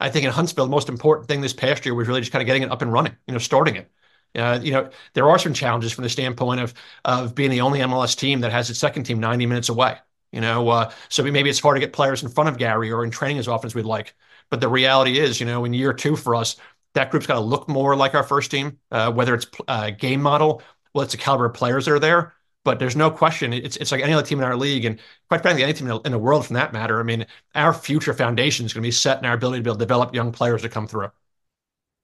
[0.00, 2.42] I think in Huntsville, the most important thing this past year was really just kind
[2.42, 3.90] of getting it up and running, you know, starting it.
[4.36, 6.74] Uh, you know, there are some challenges from the standpoint of
[7.04, 9.96] of being the only MLS team that has its second team 90 minutes away.
[10.32, 13.04] You know, uh, so maybe it's hard to get players in front of Gary or
[13.04, 14.14] in training as often as we'd like.
[14.50, 16.56] But the reality is, you know, in year two for us,
[16.94, 20.20] that group's got to look more like our first team, uh, whether it's uh, game
[20.20, 20.60] model,
[20.92, 22.34] well, it's the caliber of players that are there.
[22.64, 23.52] But there's no question.
[23.52, 24.98] It's it's like any other team in our league, and
[25.28, 26.98] quite frankly, any team in the world, from that matter.
[26.98, 29.70] I mean, our future foundation is going to be set in our ability to be
[29.70, 31.10] able to develop young players to come through.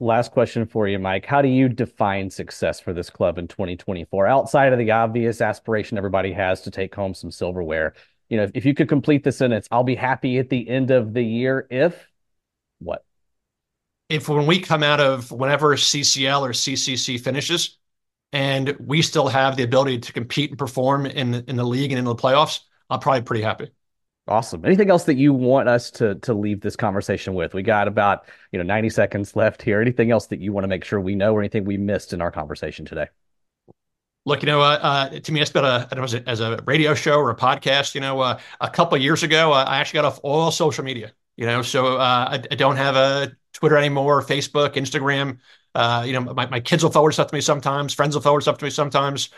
[0.02, 1.26] Last question for you, Mike.
[1.26, 5.98] How do you define success for this club in 2024 outside of the obvious aspiration
[5.98, 7.94] everybody has to take home some silverware?
[8.30, 10.90] You know, if, if you could complete the sentence, I'll be happy at the end
[10.90, 12.06] of the year if
[12.78, 13.04] what?
[14.08, 17.78] If when we come out of whenever CCL or CCC finishes
[18.32, 21.98] and we still have the ability to compete and perform in in the league and
[21.98, 23.70] in the playoffs, I'm probably pretty happy.
[24.28, 24.64] Awesome.
[24.64, 27.52] Anything else that you want us to to leave this conversation with?
[27.54, 29.80] We got about you know 90 seconds left here.
[29.80, 32.20] Anything else that you want to make sure we know, or anything we missed in
[32.20, 33.08] our conversation today?
[34.26, 37.16] Look, you know, uh, uh, to me, it's been a, a, as a radio show
[37.16, 37.94] or a podcast.
[37.94, 41.12] You know, uh, a couple years ago, uh, I actually got off all social media.
[41.36, 45.38] You know, so uh, I, I, don't have a Twitter anymore, Facebook, Instagram.
[45.74, 47.94] Uh, you know, my, my kids will forward stuff to me sometimes.
[47.94, 49.30] Friends will forward stuff to me sometimes.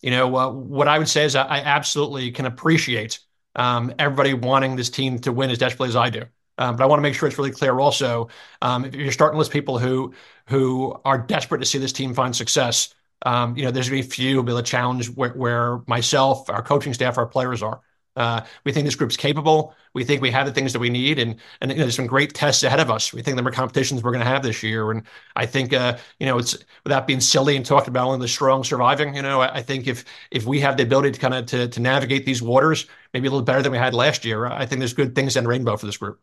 [0.00, 3.18] you know, what I would say is I, I absolutely can appreciate
[3.56, 6.24] um, everybody wanting this team to win as desperately as I do.
[6.58, 8.28] Um, but I want to make sure it's really clear also.
[8.60, 10.12] Um, if you're starting to list people who
[10.46, 14.08] who are desperate to see this team find success, um, you know, there's going to
[14.08, 17.62] be few who'll be able to challenge where, where myself, our coaching staff, our players
[17.62, 17.80] are.
[18.16, 19.74] Uh, we think this group's capable.
[19.94, 22.06] We think we have the things that we need, and and you know, there's some
[22.06, 23.12] great tests ahead of us.
[23.12, 25.02] We think there are competitions we're going to have this year, and
[25.36, 28.64] I think uh, you know it's without being silly and talking about only the strong
[28.64, 29.14] surviving.
[29.14, 31.68] You know, I, I think if if we have the ability to kind of to,
[31.68, 34.80] to navigate these waters, maybe a little better than we had last year, I think
[34.80, 36.20] there's good things in rainbow for this group.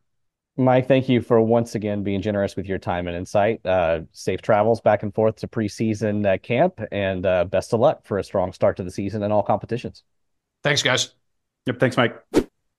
[0.60, 3.64] Mike, thank you for once again being generous with your time and insight.
[3.64, 8.18] Uh, safe travels back and forth to preseason camp, and uh, best of luck for
[8.18, 10.04] a strong start to the season in all competitions.
[10.64, 11.14] Thanks, guys.
[11.68, 11.80] Yep.
[11.80, 12.24] Thanks, Mike.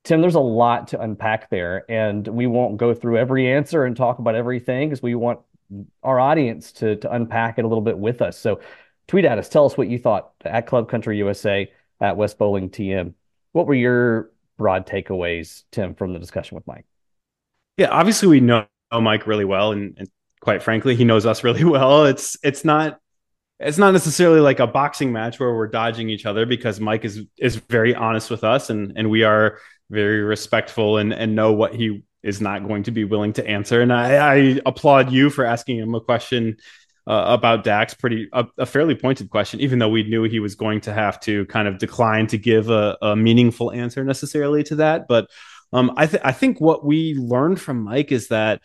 [0.04, 3.94] Tim, there's a lot to unpack there, and we won't go through every answer and
[3.94, 5.40] talk about everything because we want
[6.02, 8.38] our audience to to unpack it a little bit with us.
[8.38, 8.60] So,
[9.06, 9.50] tweet at us.
[9.50, 11.70] Tell us what you thought at Club Country USA
[12.00, 13.12] at West Bowling TM.
[13.52, 16.86] What were your broad takeaways, Tim, from the discussion with Mike?
[17.76, 20.08] Yeah, obviously we know Mike really well, and, and
[20.40, 22.06] quite frankly, he knows us really well.
[22.06, 22.98] It's it's not
[23.60, 27.22] it's not necessarily like a boxing match where we're dodging each other because Mike is
[27.38, 29.58] is very honest with us and and we are
[29.90, 33.80] very respectful and and know what he is not going to be willing to answer.
[33.80, 36.56] And I, I applaud you for asking him a question
[37.06, 40.54] uh, about Dax, pretty a, a, fairly pointed question, even though we knew he was
[40.54, 44.76] going to have to kind of decline to give a, a meaningful answer necessarily to
[44.76, 45.08] that.
[45.08, 45.30] But
[45.72, 48.60] um, I, th- I think what we learned from Mike is that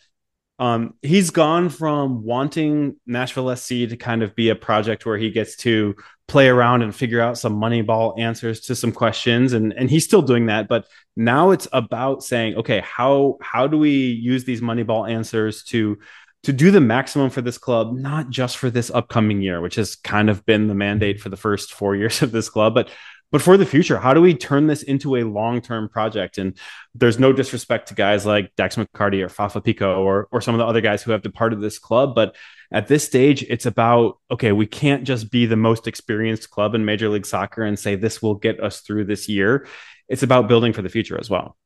[0.60, 5.32] um, he's gone from wanting Nashville SC to kind of be a project where he
[5.32, 5.96] gets to
[6.28, 10.22] play around and figure out some moneyball answers to some questions, and and he's still
[10.22, 10.68] doing that.
[10.68, 10.86] But
[11.16, 15.98] now it's about saying, okay, how how do we use these moneyball answers to
[16.44, 19.96] to do the maximum for this club, not just for this upcoming year, which has
[19.96, 22.90] kind of been the mandate for the first four years of this club, but
[23.34, 26.38] but for the future, how do we turn this into a long term project?
[26.38, 26.56] And
[26.94, 30.60] there's no disrespect to guys like Dax McCarty or Fafà Picault or, or some of
[30.60, 32.14] the other guys who have departed this club.
[32.14, 32.36] But
[32.72, 36.86] at this stage, it's about okay, we can't just be the most experienced club in
[36.86, 39.66] Major League Soccer and say this will get us through this year.
[40.08, 41.58] It's about building for the future as well.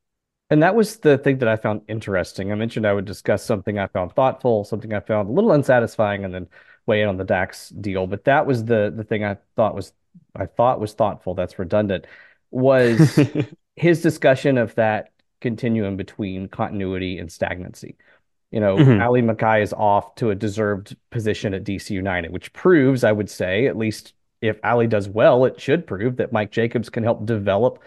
[0.50, 2.50] And that was the thing that I found interesting.
[2.50, 6.24] I mentioned I would discuss something I found thoughtful, something I found a little unsatisfying,
[6.24, 6.48] and then
[6.86, 8.08] weigh in on the Dax deal.
[8.08, 9.92] But that was the the thing I thought was
[10.36, 12.06] I thought was thoughtful, that's redundant,
[12.52, 13.20] was
[13.76, 15.12] his discussion of that
[15.42, 17.96] continuum between continuity and stagnancy.
[18.52, 19.02] You know, mm-hmm.
[19.02, 23.30] Ally Mackay is off to a deserved position at DC United, which proves, I would
[23.30, 27.26] say, at least if Ally does well, it should prove that Mike Jacobs can help
[27.26, 27.84] develop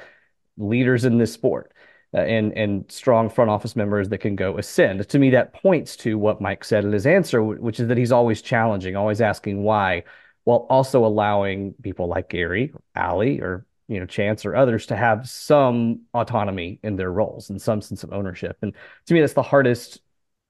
[0.58, 1.72] leaders in this sport.
[2.12, 5.08] Uh, and and strong front office members that can go ascend.
[5.08, 8.10] To me, that points to what Mike said in his answer, which is that he's
[8.10, 10.02] always challenging, always asking why,
[10.44, 15.28] while also allowing people like Gary, Ally, or you know Chance or others to have
[15.28, 18.56] some autonomy in their roles and some sense of ownership.
[18.62, 18.74] And
[19.06, 20.00] to me, that's the hardest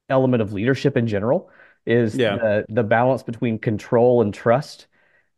[0.09, 1.51] element of leadership in general
[1.87, 2.37] is yeah.
[2.37, 4.87] the the balance between control and trust.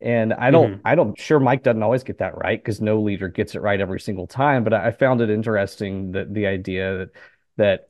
[0.00, 0.80] And I don't, mm-hmm.
[0.84, 3.80] I don't, sure Mike doesn't always get that right because no leader gets it right
[3.80, 4.64] every single time.
[4.64, 7.10] But I found it interesting that the idea that
[7.56, 7.88] that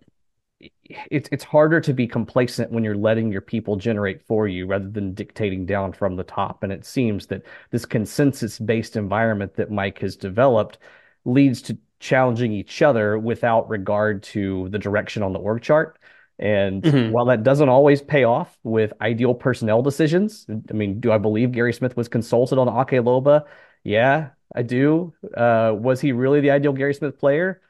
[1.10, 4.88] it's it's harder to be complacent when you're letting your people generate for you rather
[4.88, 6.62] than dictating down from the top.
[6.62, 10.78] And it seems that this consensus based environment that Mike has developed
[11.24, 15.98] leads to challenging each other without regard to the direction on the org chart.
[16.38, 17.12] And mm-hmm.
[17.12, 21.52] while that doesn't always pay off with ideal personnel decisions, I mean, do I believe
[21.52, 23.44] Gary Smith was consulted on Ake Loba?
[23.84, 25.14] Yeah, I do.
[25.36, 27.60] Uh, was he really the ideal Gary Smith player?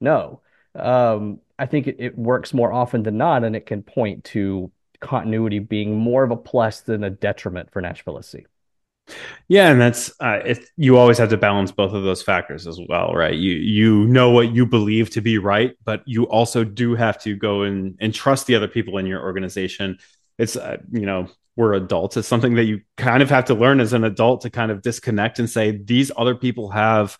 [0.00, 0.40] No.
[0.74, 4.70] Um, I think it, it works more often than not, and it can point to
[5.00, 8.36] continuity being more of a plus than a detriment for Nashville SC.
[9.48, 12.80] Yeah, and that's uh, it, you always have to balance both of those factors as
[12.88, 13.34] well, right?
[13.34, 17.36] You you know what you believe to be right, but you also do have to
[17.36, 19.98] go and and trust the other people in your organization.
[20.38, 22.16] It's uh, you know we're adults.
[22.16, 24.82] It's something that you kind of have to learn as an adult to kind of
[24.82, 27.16] disconnect and say these other people have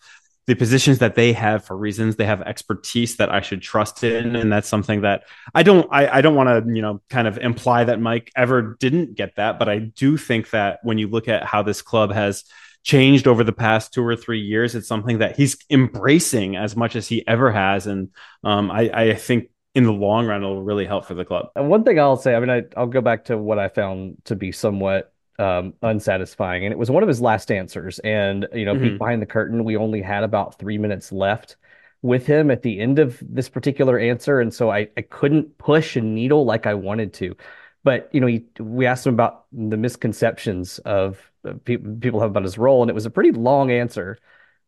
[0.47, 4.35] the positions that they have for reasons they have expertise that I should trust in,
[4.35, 5.23] and that's something that
[5.53, 8.77] I don't I, I don't want to you know kind of imply that Mike ever
[8.79, 12.13] didn't get that, but I do think that when you look at how this club
[12.13, 12.45] has
[12.83, 16.95] changed over the past two or three years, it's something that he's embracing as much
[16.95, 18.09] as he ever has, and
[18.43, 21.49] um, I, I think in the long run it'll really help for the club.
[21.55, 24.17] And one thing I'll say, I mean, I, I'll go back to what I found
[24.25, 26.65] to be somewhat um, unsatisfying.
[26.65, 27.99] And it was one of his last answers.
[27.99, 28.97] And, you know, mm-hmm.
[28.97, 31.57] behind the curtain, we only had about three minutes left
[32.01, 34.39] with him at the end of this particular answer.
[34.39, 37.35] And so I, I couldn't push a needle like I wanted to.
[37.83, 42.31] But, you know, he, we asked him about the misconceptions of uh, people, people have
[42.31, 42.81] about his role.
[42.81, 44.17] And it was a pretty long answer.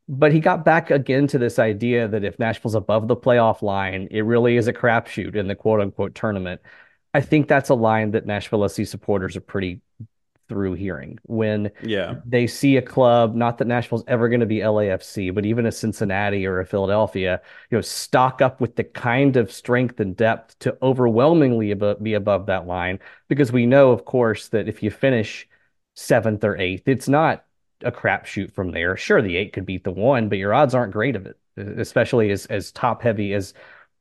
[0.08, 4.08] But he got back again to this idea that if Nashville's above the playoff line,
[4.10, 6.62] it really is a crapshoot in the quote unquote tournament.
[7.14, 9.82] I think that's a line that Nashville SC supporters are pretty
[10.50, 14.58] through hearing when yeah they see a club not that nashville's ever going to be
[14.58, 17.40] lafc but even a cincinnati or a philadelphia
[17.70, 22.48] you know stock up with the kind of strength and depth to overwhelmingly be above
[22.48, 25.48] that line because we know of course that if you finish
[25.96, 27.46] seventh or eighth it's not
[27.84, 30.92] a crapshoot from there sure the eight could beat the one but your odds aren't
[30.92, 33.54] great of it especially as as top heavy as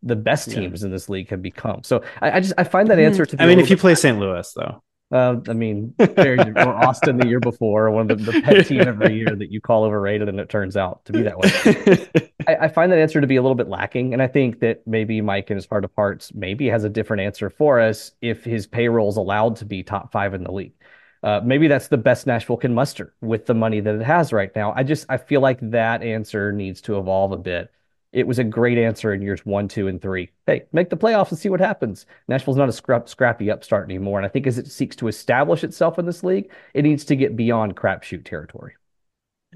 [0.03, 0.87] the best teams yeah.
[0.87, 1.83] in this league have become.
[1.83, 3.07] So I, I, just I find that mm-hmm.
[3.07, 3.43] answer to.
[3.43, 4.19] I mean, if you play St.
[4.19, 8.67] Louis, though, uh, I mean, or Austin the year before, one of the, the pet
[8.67, 12.31] team every year that you call overrated, and it turns out to be that way.
[12.47, 14.87] I, I, find that answer to be a little bit lacking, and I think that
[14.87, 18.45] maybe Mike in his heart of hearts maybe has a different answer for us if
[18.45, 20.75] his payroll is allowed to be top five in the league.
[21.23, 24.55] Uh, maybe that's the best Nashville can muster with the money that it has right
[24.55, 24.75] now.
[24.77, 27.73] I just I feel like that answer needs to evolve a bit
[28.13, 30.31] it was a great answer in years one, two, and three.
[30.47, 32.07] Hey, make the playoffs and see what happens.
[32.27, 34.19] Nashville's not a scrap, scrappy upstart anymore.
[34.19, 37.17] And I think as it seeks to establish itself in this league, it needs to
[37.17, 38.75] get beyond crapshoot territory.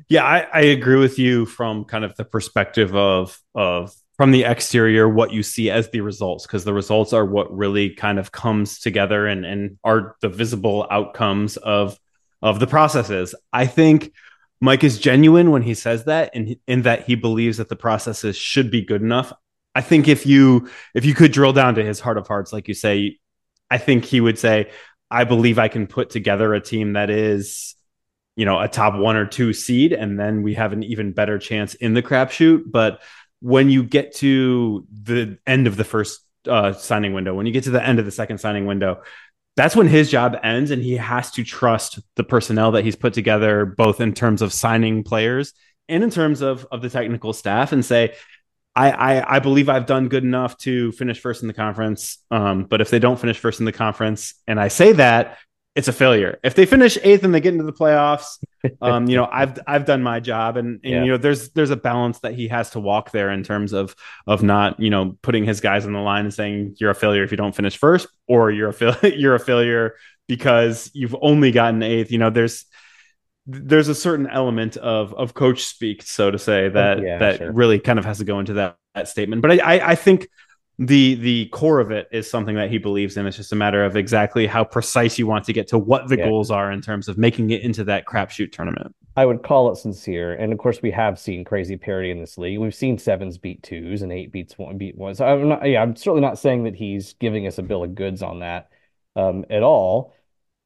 [0.08, 4.44] Yeah, I, I agree with you from kind of the perspective of of from the
[4.44, 8.32] exterior what you see as the results because the results are what really kind of
[8.32, 11.98] comes together and and are the visible outcomes of
[12.40, 13.34] of the processes.
[13.52, 14.12] I think
[14.62, 18.36] Mike is genuine when he says that, and in that he believes that the processes
[18.36, 19.32] should be good enough.
[19.74, 22.68] I think if you if you could drill down to his heart of hearts, like
[22.68, 23.18] you say,
[23.72, 24.70] I think he would say,
[25.10, 27.74] "I believe I can put together a team that is,
[28.36, 31.38] you know, a top one or two seed, and then we have an even better
[31.40, 33.02] chance in the crapshoot." But
[33.40, 37.64] when you get to the end of the first uh, signing window, when you get
[37.64, 39.02] to the end of the second signing window,
[39.56, 43.12] that's when his job ends and he has to trust the personnel that he's put
[43.12, 45.52] together both in terms of signing players
[45.88, 48.14] and in terms of of the technical staff and say
[48.74, 52.18] I, I, I believe I've done good enough to finish first in the conference.
[52.30, 55.38] Um, but if they don't finish first in the conference, and I say that,
[55.74, 56.38] it's a failure.
[56.44, 58.38] If they finish eighth and they get into the playoffs,
[58.82, 61.04] um, you know, I've I've done my job, and, and yeah.
[61.04, 63.94] you know, there's there's a balance that he has to walk there in terms of
[64.26, 67.22] of not you know putting his guys on the line and saying you're a failure
[67.22, 69.94] if you don't finish first, or you're a fail- you're a failure
[70.28, 72.12] because you've only gotten eighth.
[72.12, 72.66] You know, there's
[73.46, 77.52] there's a certain element of of coach speak, so to say, that yeah, that sure.
[77.52, 79.40] really kind of has to go into that, that statement.
[79.40, 80.28] But I, I, I think
[80.86, 83.26] the the core of it is something that he believes in.
[83.26, 86.18] It's just a matter of exactly how precise you want to get to what the
[86.18, 86.26] yeah.
[86.28, 88.94] goals are in terms of making it into that crapshoot tournament.
[89.16, 92.38] I would call it sincere, and of course we have seen crazy parity in this
[92.38, 92.58] league.
[92.58, 95.14] We've seen sevens beat twos and eight beats one beat one.
[95.14, 97.94] So I'm not, yeah, I'm certainly not saying that he's giving us a bill of
[97.94, 98.70] goods on that
[99.14, 100.14] um, at all.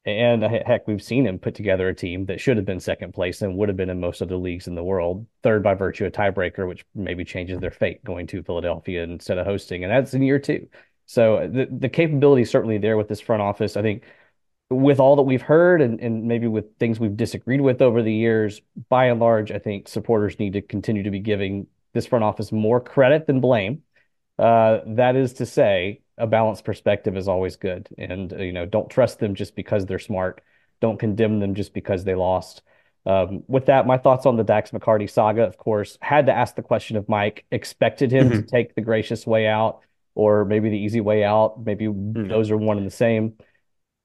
[0.06, 3.12] And uh, heck, we've seen him put together a team that should have been second
[3.12, 5.74] place and would have been in most of the leagues in the world, third by
[5.74, 9.82] virtue of tiebreaker, which maybe changes their fate going to Philadelphia instead of hosting.
[9.82, 10.68] And that's in year two.
[11.06, 13.76] So uh, the, the capability is certainly there with this front office.
[13.76, 14.04] I think
[14.70, 18.14] with all that we've heard and, and maybe with things we've disagreed with over the
[18.14, 22.24] years, by and large, I think supporters need to continue to be giving this front
[22.24, 23.82] office more credit than blame.
[24.38, 27.88] Uh, that is to say, a balanced perspective is always good.
[27.98, 30.42] And, uh, you know, don't trust them just because they're smart.
[30.80, 32.62] Don't condemn them just because they lost.
[33.04, 36.56] Um, with that, my thoughts on the Dax McCarty saga, of course, had to ask
[36.56, 38.40] the question of Mike, expected him mm-hmm.
[38.40, 39.80] to take the gracious way out
[40.14, 41.64] or maybe the easy way out.
[41.64, 42.28] Maybe mm-hmm.
[42.28, 43.34] those are one and the same.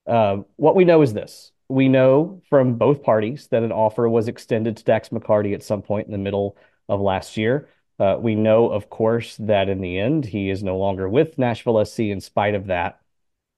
[0.06, 4.28] Uh, what we know is this we know from both parties that an offer was
[4.28, 6.56] extended to Dax McCarty at some point in the middle
[6.88, 7.68] of last year.
[8.02, 11.84] Uh, we know, of course, that in the end, he is no longer with Nashville
[11.84, 12.98] SC in spite of that.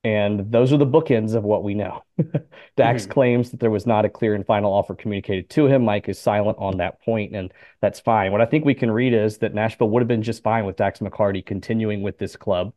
[0.02, 2.04] And those are the bookends of what we know.
[2.76, 3.12] Dax mm-hmm.
[3.12, 5.82] claims that there was not a clear and final offer communicated to him.
[5.82, 8.32] Mike is silent on that point, and that's fine.
[8.32, 10.76] What I think we can read is that Nashville would have been just fine with
[10.76, 12.74] Dax McCarty continuing with this club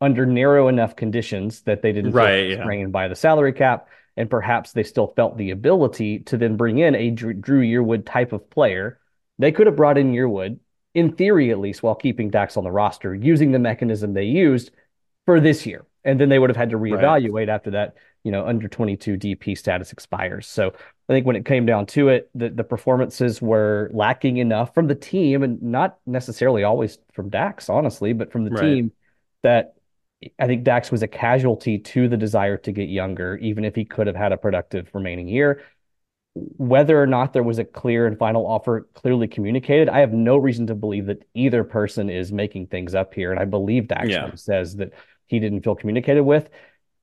[0.00, 2.86] under narrow enough conditions that they didn't right, feel yeah.
[2.86, 3.86] by the salary cap,
[4.16, 8.06] and perhaps they still felt the ability to then bring in a Dru, Dru Yearwood
[8.06, 8.98] type of player.
[9.38, 10.58] They could have brought in Yearwood,
[10.94, 14.70] in theory at least, while keeping Dax on the roster, using the mechanism they used
[15.26, 17.48] for this year and then they would have had to reevaluate right.
[17.48, 20.68] after that you know under 22 dp status expires so
[21.08, 24.86] i think when it came down to it the, the performances were lacking enough from
[24.86, 28.60] the team and not necessarily always from dax honestly but from the right.
[28.60, 28.92] team
[29.42, 29.74] that
[30.38, 33.84] i think dax was a casualty to the desire to get younger even if he
[33.84, 35.62] could have had a productive remaining year
[36.34, 40.36] whether or not there was a clear and final offer clearly communicated, I have no
[40.36, 43.30] reason to believe that either person is making things up here.
[43.30, 44.34] And I believe Dax yeah.
[44.34, 44.92] says that
[45.26, 46.48] he didn't feel communicated with.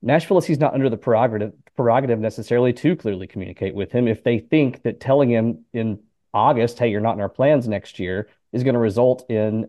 [0.02, 4.24] Nashville is he's not under the prerogative prerogative necessarily to clearly communicate with him if
[4.24, 6.00] they think that telling him in
[6.34, 9.68] August, hey, you're not in our plans next year, is going to result in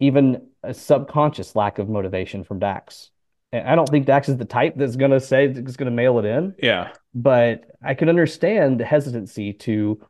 [0.00, 3.10] even a subconscious lack of motivation from Dax.
[3.52, 5.96] And I don't think Dax is the type that's going to say it's going to
[5.96, 6.54] mail it in.
[6.58, 6.92] Yeah.
[7.14, 10.00] But I can understand the hesitancy to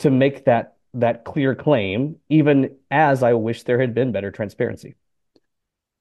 [0.00, 4.96] to make that that clear claim, even as I wish there had been better transparency.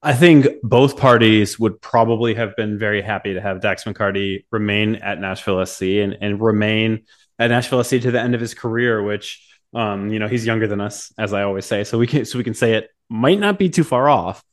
[0.04, 4.96] I think both parties would probably have been very happy to have Dax McCarty remain
[4.96, 7.04] at Nashville SC and, and remain
[7.38, 10.68] at Nashville SC to the end of his career, which um, you know, he's younger
[10.68, 11.84] than us, as I always say.
[11.84, 14.44] So we can so we can say it might not be too far off.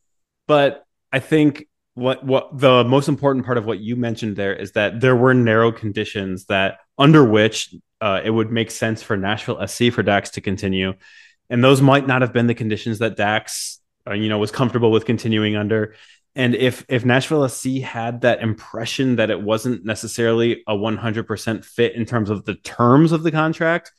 [0.47, 1.68] But I think
[1.99, 5.35] what what the most important part of what you mentioned there is that there were
[5.35, 10.31] narrow conditions that under which uh, it would make sense for Nashville SC for Dax
[10.31, 10.95] to continue.
[11.51, 14.93] And those might not have been the conditions that Dax uh, you know was comfortable
[14.93, 15.95] with continuing under.
[16.37, 21.95] And if if Nashville SC had that impression that it wasn't necessarily a 100% fit
[21.97, 23.93] in terms of the terms of the contract,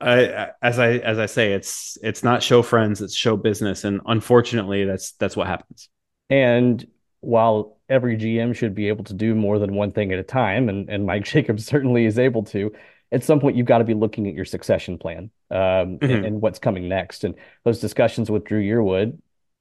[0.00, 4.00] I, as I as I say, it's it's not show friends, it's show business, and
[4.06, 5.90] unfortunately, that's that's what happens.
[6.30, 6.86] And
[7.22, 10.68] while every GM should be able to do more than one thing at a time,
[10.68, 12.72] and and Mike Jacobs certainly is able to,
[13.10, 16.04] at some point you've got to be looking at your succession plan um, mm-hmm.
[16.04, 17.24] and, and, what's coming next.
[17.24, 19.18] And those discussions with Dru Yearwood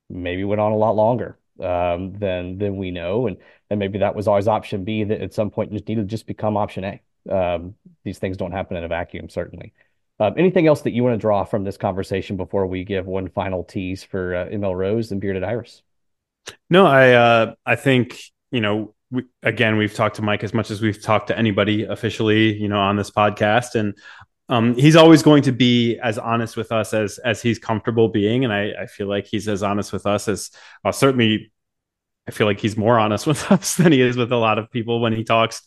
[0.10, 3.38] maybe went on a lot longer um, than than we know, and
[3.70, 6.28] and maybe that was always option B that at some point just needed to just
[6.28, 7.02] become option A.
[7.32, 9.74] Um, these things don't happen in a vacuum, certainly.
[10.20, 13.28] Uh, anything else that you want to draw from this conversation before we give one
[13.30, 15.82] final tease for uh, ML Rose and Bearded Iris?
[16.70, 18.20] No, I uh, I think
[18.52, 21.84] you know we, again, we've talked to Mike as much as we've talked to anybody
[21.84, 23.98] officially, you know, on this podcast, and
[24.50, 28.44] um, he's always going to be as honest with us as as he's comfortable being,
[28.44, 30.52] and I, I feel like he's as honest with us as
[30.92, 31.52] certainly.
[32.28, 34.70] I feel like he's more honest with us than he is with a lot of
[34.72, 35.64] people when he talks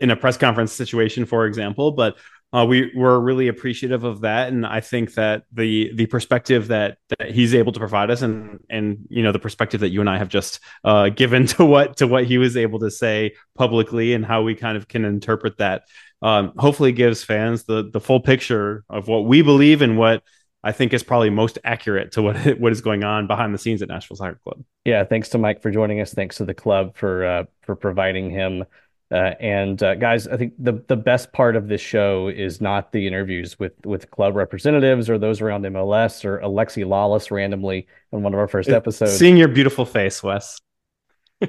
[0.00, 1.92] in a press conference situation, for example.
[1.92, 2.16] But
[2.52, 6.96] uh, we were really appreciative of that, and I think that the the perspective that,
[7.18, 10.08] that he's able to provide us, and and you know the perspective that you and
[10.08, 14.14] I have just uh, given to what to what he was able to say publicly,
[14.14, 15.82] and how we kind of can interpret that,
[16.22, 20.22] um, hopefully gives fans the the full picture of what we believe and what
[20.64, 23.82] I think is probably most accurate to what what is going on behind the scenes
[23.82, 24.64] at Nashville Soccer Club.
[24.86, 26.14] Yeah, thanks to Mike for joining us.
[26.14, 28.64] Thanks to the club for uh, for providing him
[29.10, 32.92] uh, and uh, guys, I think the the best part of this show is not
[32.92, 38.22] the interviews with with club representatives or those around MLS or Alexi Lalas randomly in
[38.22, 39.16] one of our first episodes.
[39.16, 40.60] Seeing your beautiful face, Wes.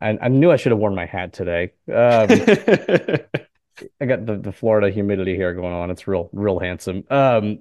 [0.00, 1.72] I, I, knew I should have worn my hat today.
[1.88, 2.28] Um,
[4.00, 5.90] I got the, the Florida humidity here going on.
[5.90, 7.04] It's real real handsome.
[7.10, 7.60] Um,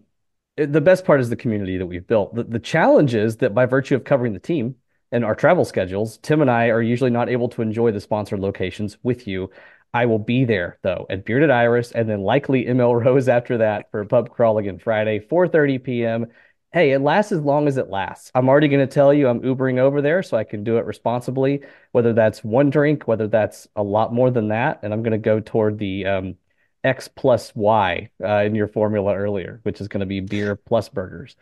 [0.56, 2.36] the best part is the community that we've built.
[2.36, 4.76] The, the challenge is that by virtue of covering the team,
[5.14, 8.40] and our travel schedules, Tim and I are usually not able to enjoy the sponsored
[8.40, 9.52] locations with you.
[9.94, 13.92] I will be there though at Bearded Iris and then likely ML Rose after that
[13.92, 16.26] for pub crawl again Friday, 4:30 p.m.
[16.74, 18.32] Hey, it lasts as long as it lasts.
[18.34, 20.86] I'm already going to tell you I'm Ubering over there so I can do it
[20.88, 21.62] responsibly,
[21.92, 24.80] whether that's one drink, whether that's a lot more than that.
[24.82, 26.36] And I'm going to go toward the um,
[26.84, 30.90] X plus Y uh, in your formula earlier, which is going to be beer plus
[30.90, 31.36] burgers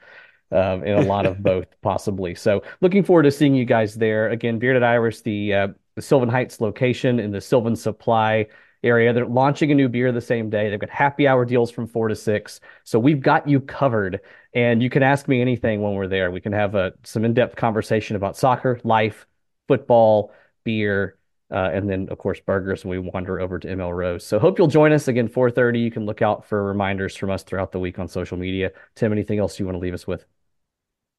[0.51, 2.35] um, in a lot of both, possibly.
[2.35, 4.29] So, looking forward to seeing you guys there.
[4.29, 8.47] Again, Bearded Iris, the, uh, the Sylvan Heights location in the Sylvan Supply
[8.83, 9.13] area.
[9.13, 10.69] They're launching a new beer the same day.
[10.69, 12.59] They've got happy hour deals from four to six.
[12.83, 14.21] So, we've got you covered.
[14.53, 16.29] And you can ask me anything when we're there.
[16.29, 19.25] We can have a, some in depth conversation about soccer, life,
[19.67, 20.33] football,
[20.63, 21.17] beer.
[21.51, 24.25] Uh, and then of course burgers and we wander over to ML Rose.
[24.25, 25.81] So hope you'll join us again 4:30.
[25.81, 28.71] You can look out for reminders from us throughout the week on social media.
[28.95, 30.25] Tim, anything else you want to leave us with?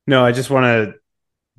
[0.06, 0.94] No, I just want to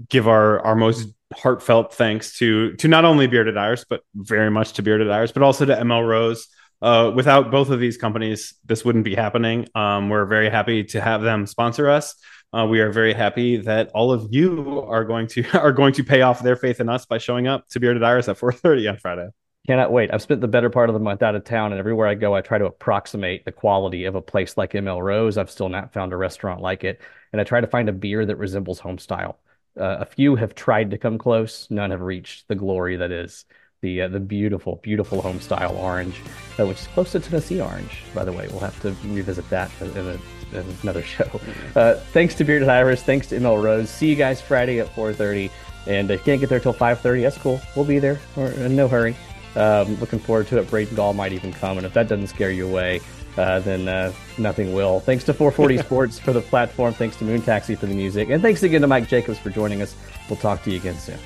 [0.10, 4.74] give our our most heartfelt thanks to to not only Bearded Iris, but very much
[4.74, 6.48] to Bearded Iris, but also to ML Rose.
[6.82, 9.70] Uh, without both of these companies, this wouldn't be happening.
[9.74, 12.16] Um, we're very happy to have them sponsor us.
[12.52, 16.04] Uh, we are very happy that all of you are going to are going to
[16.04, 18.98] pay off their faith in us by showing up to Bearded Iris at 4:30 on
[18.98, 19.30] Friday.
[19.66, 20.14] Cannot wait.
[20.14, 22.36] I've spent the better part of the month out of town, and everywhere I go,
[22.36, 25.38] I try to approximate the quality of a place like ML Rose.
[25.38, 27.00] I've still not found a restaurant like it,
[27.34, 29.40] and I try to find a beer that resembles home style.
[29.78, 31.68] Uh, a few have tried to come close.
[31.70, 33.46] None have reached the glory that is
[33.82, 36.22] the uh, the beautiful, beautiful home style orange,
[36.60, 38.04] uh, which is close to Tennessee orange.
[38.14, 41.30] By the way, we'll have to revisit that in, a, in another show.
[41.76, 43.04] Uh, thanks to Bearded Iris.
[43.04, 43.90] Thanks to ML Rose.
[43.90, 45.52] See you guys Friday at 4:30.
[45.86, 47.60] And if you can't get there till 5:30, that's cool.
[47.76, 48.20] We'll be there.
[48.36, 49.16] We're in no hurry.
[49.56, 50.70] Um, looking forward to it.
[50.70, 53.02] Braden Gall might even come, and if that doesn't scare you away,
[53.38, 55.00] uh, then uh, nothing will.
[55.00, 56.94] Thanks to 440 Sports for the platform.
[56.94, 59.82] Thanks to Moon Taxi for the music, and thanks again to Mike Jacobs for joining
[59.82, 59.96] us.
[60.30, 61.20] We'll talk to you again soon.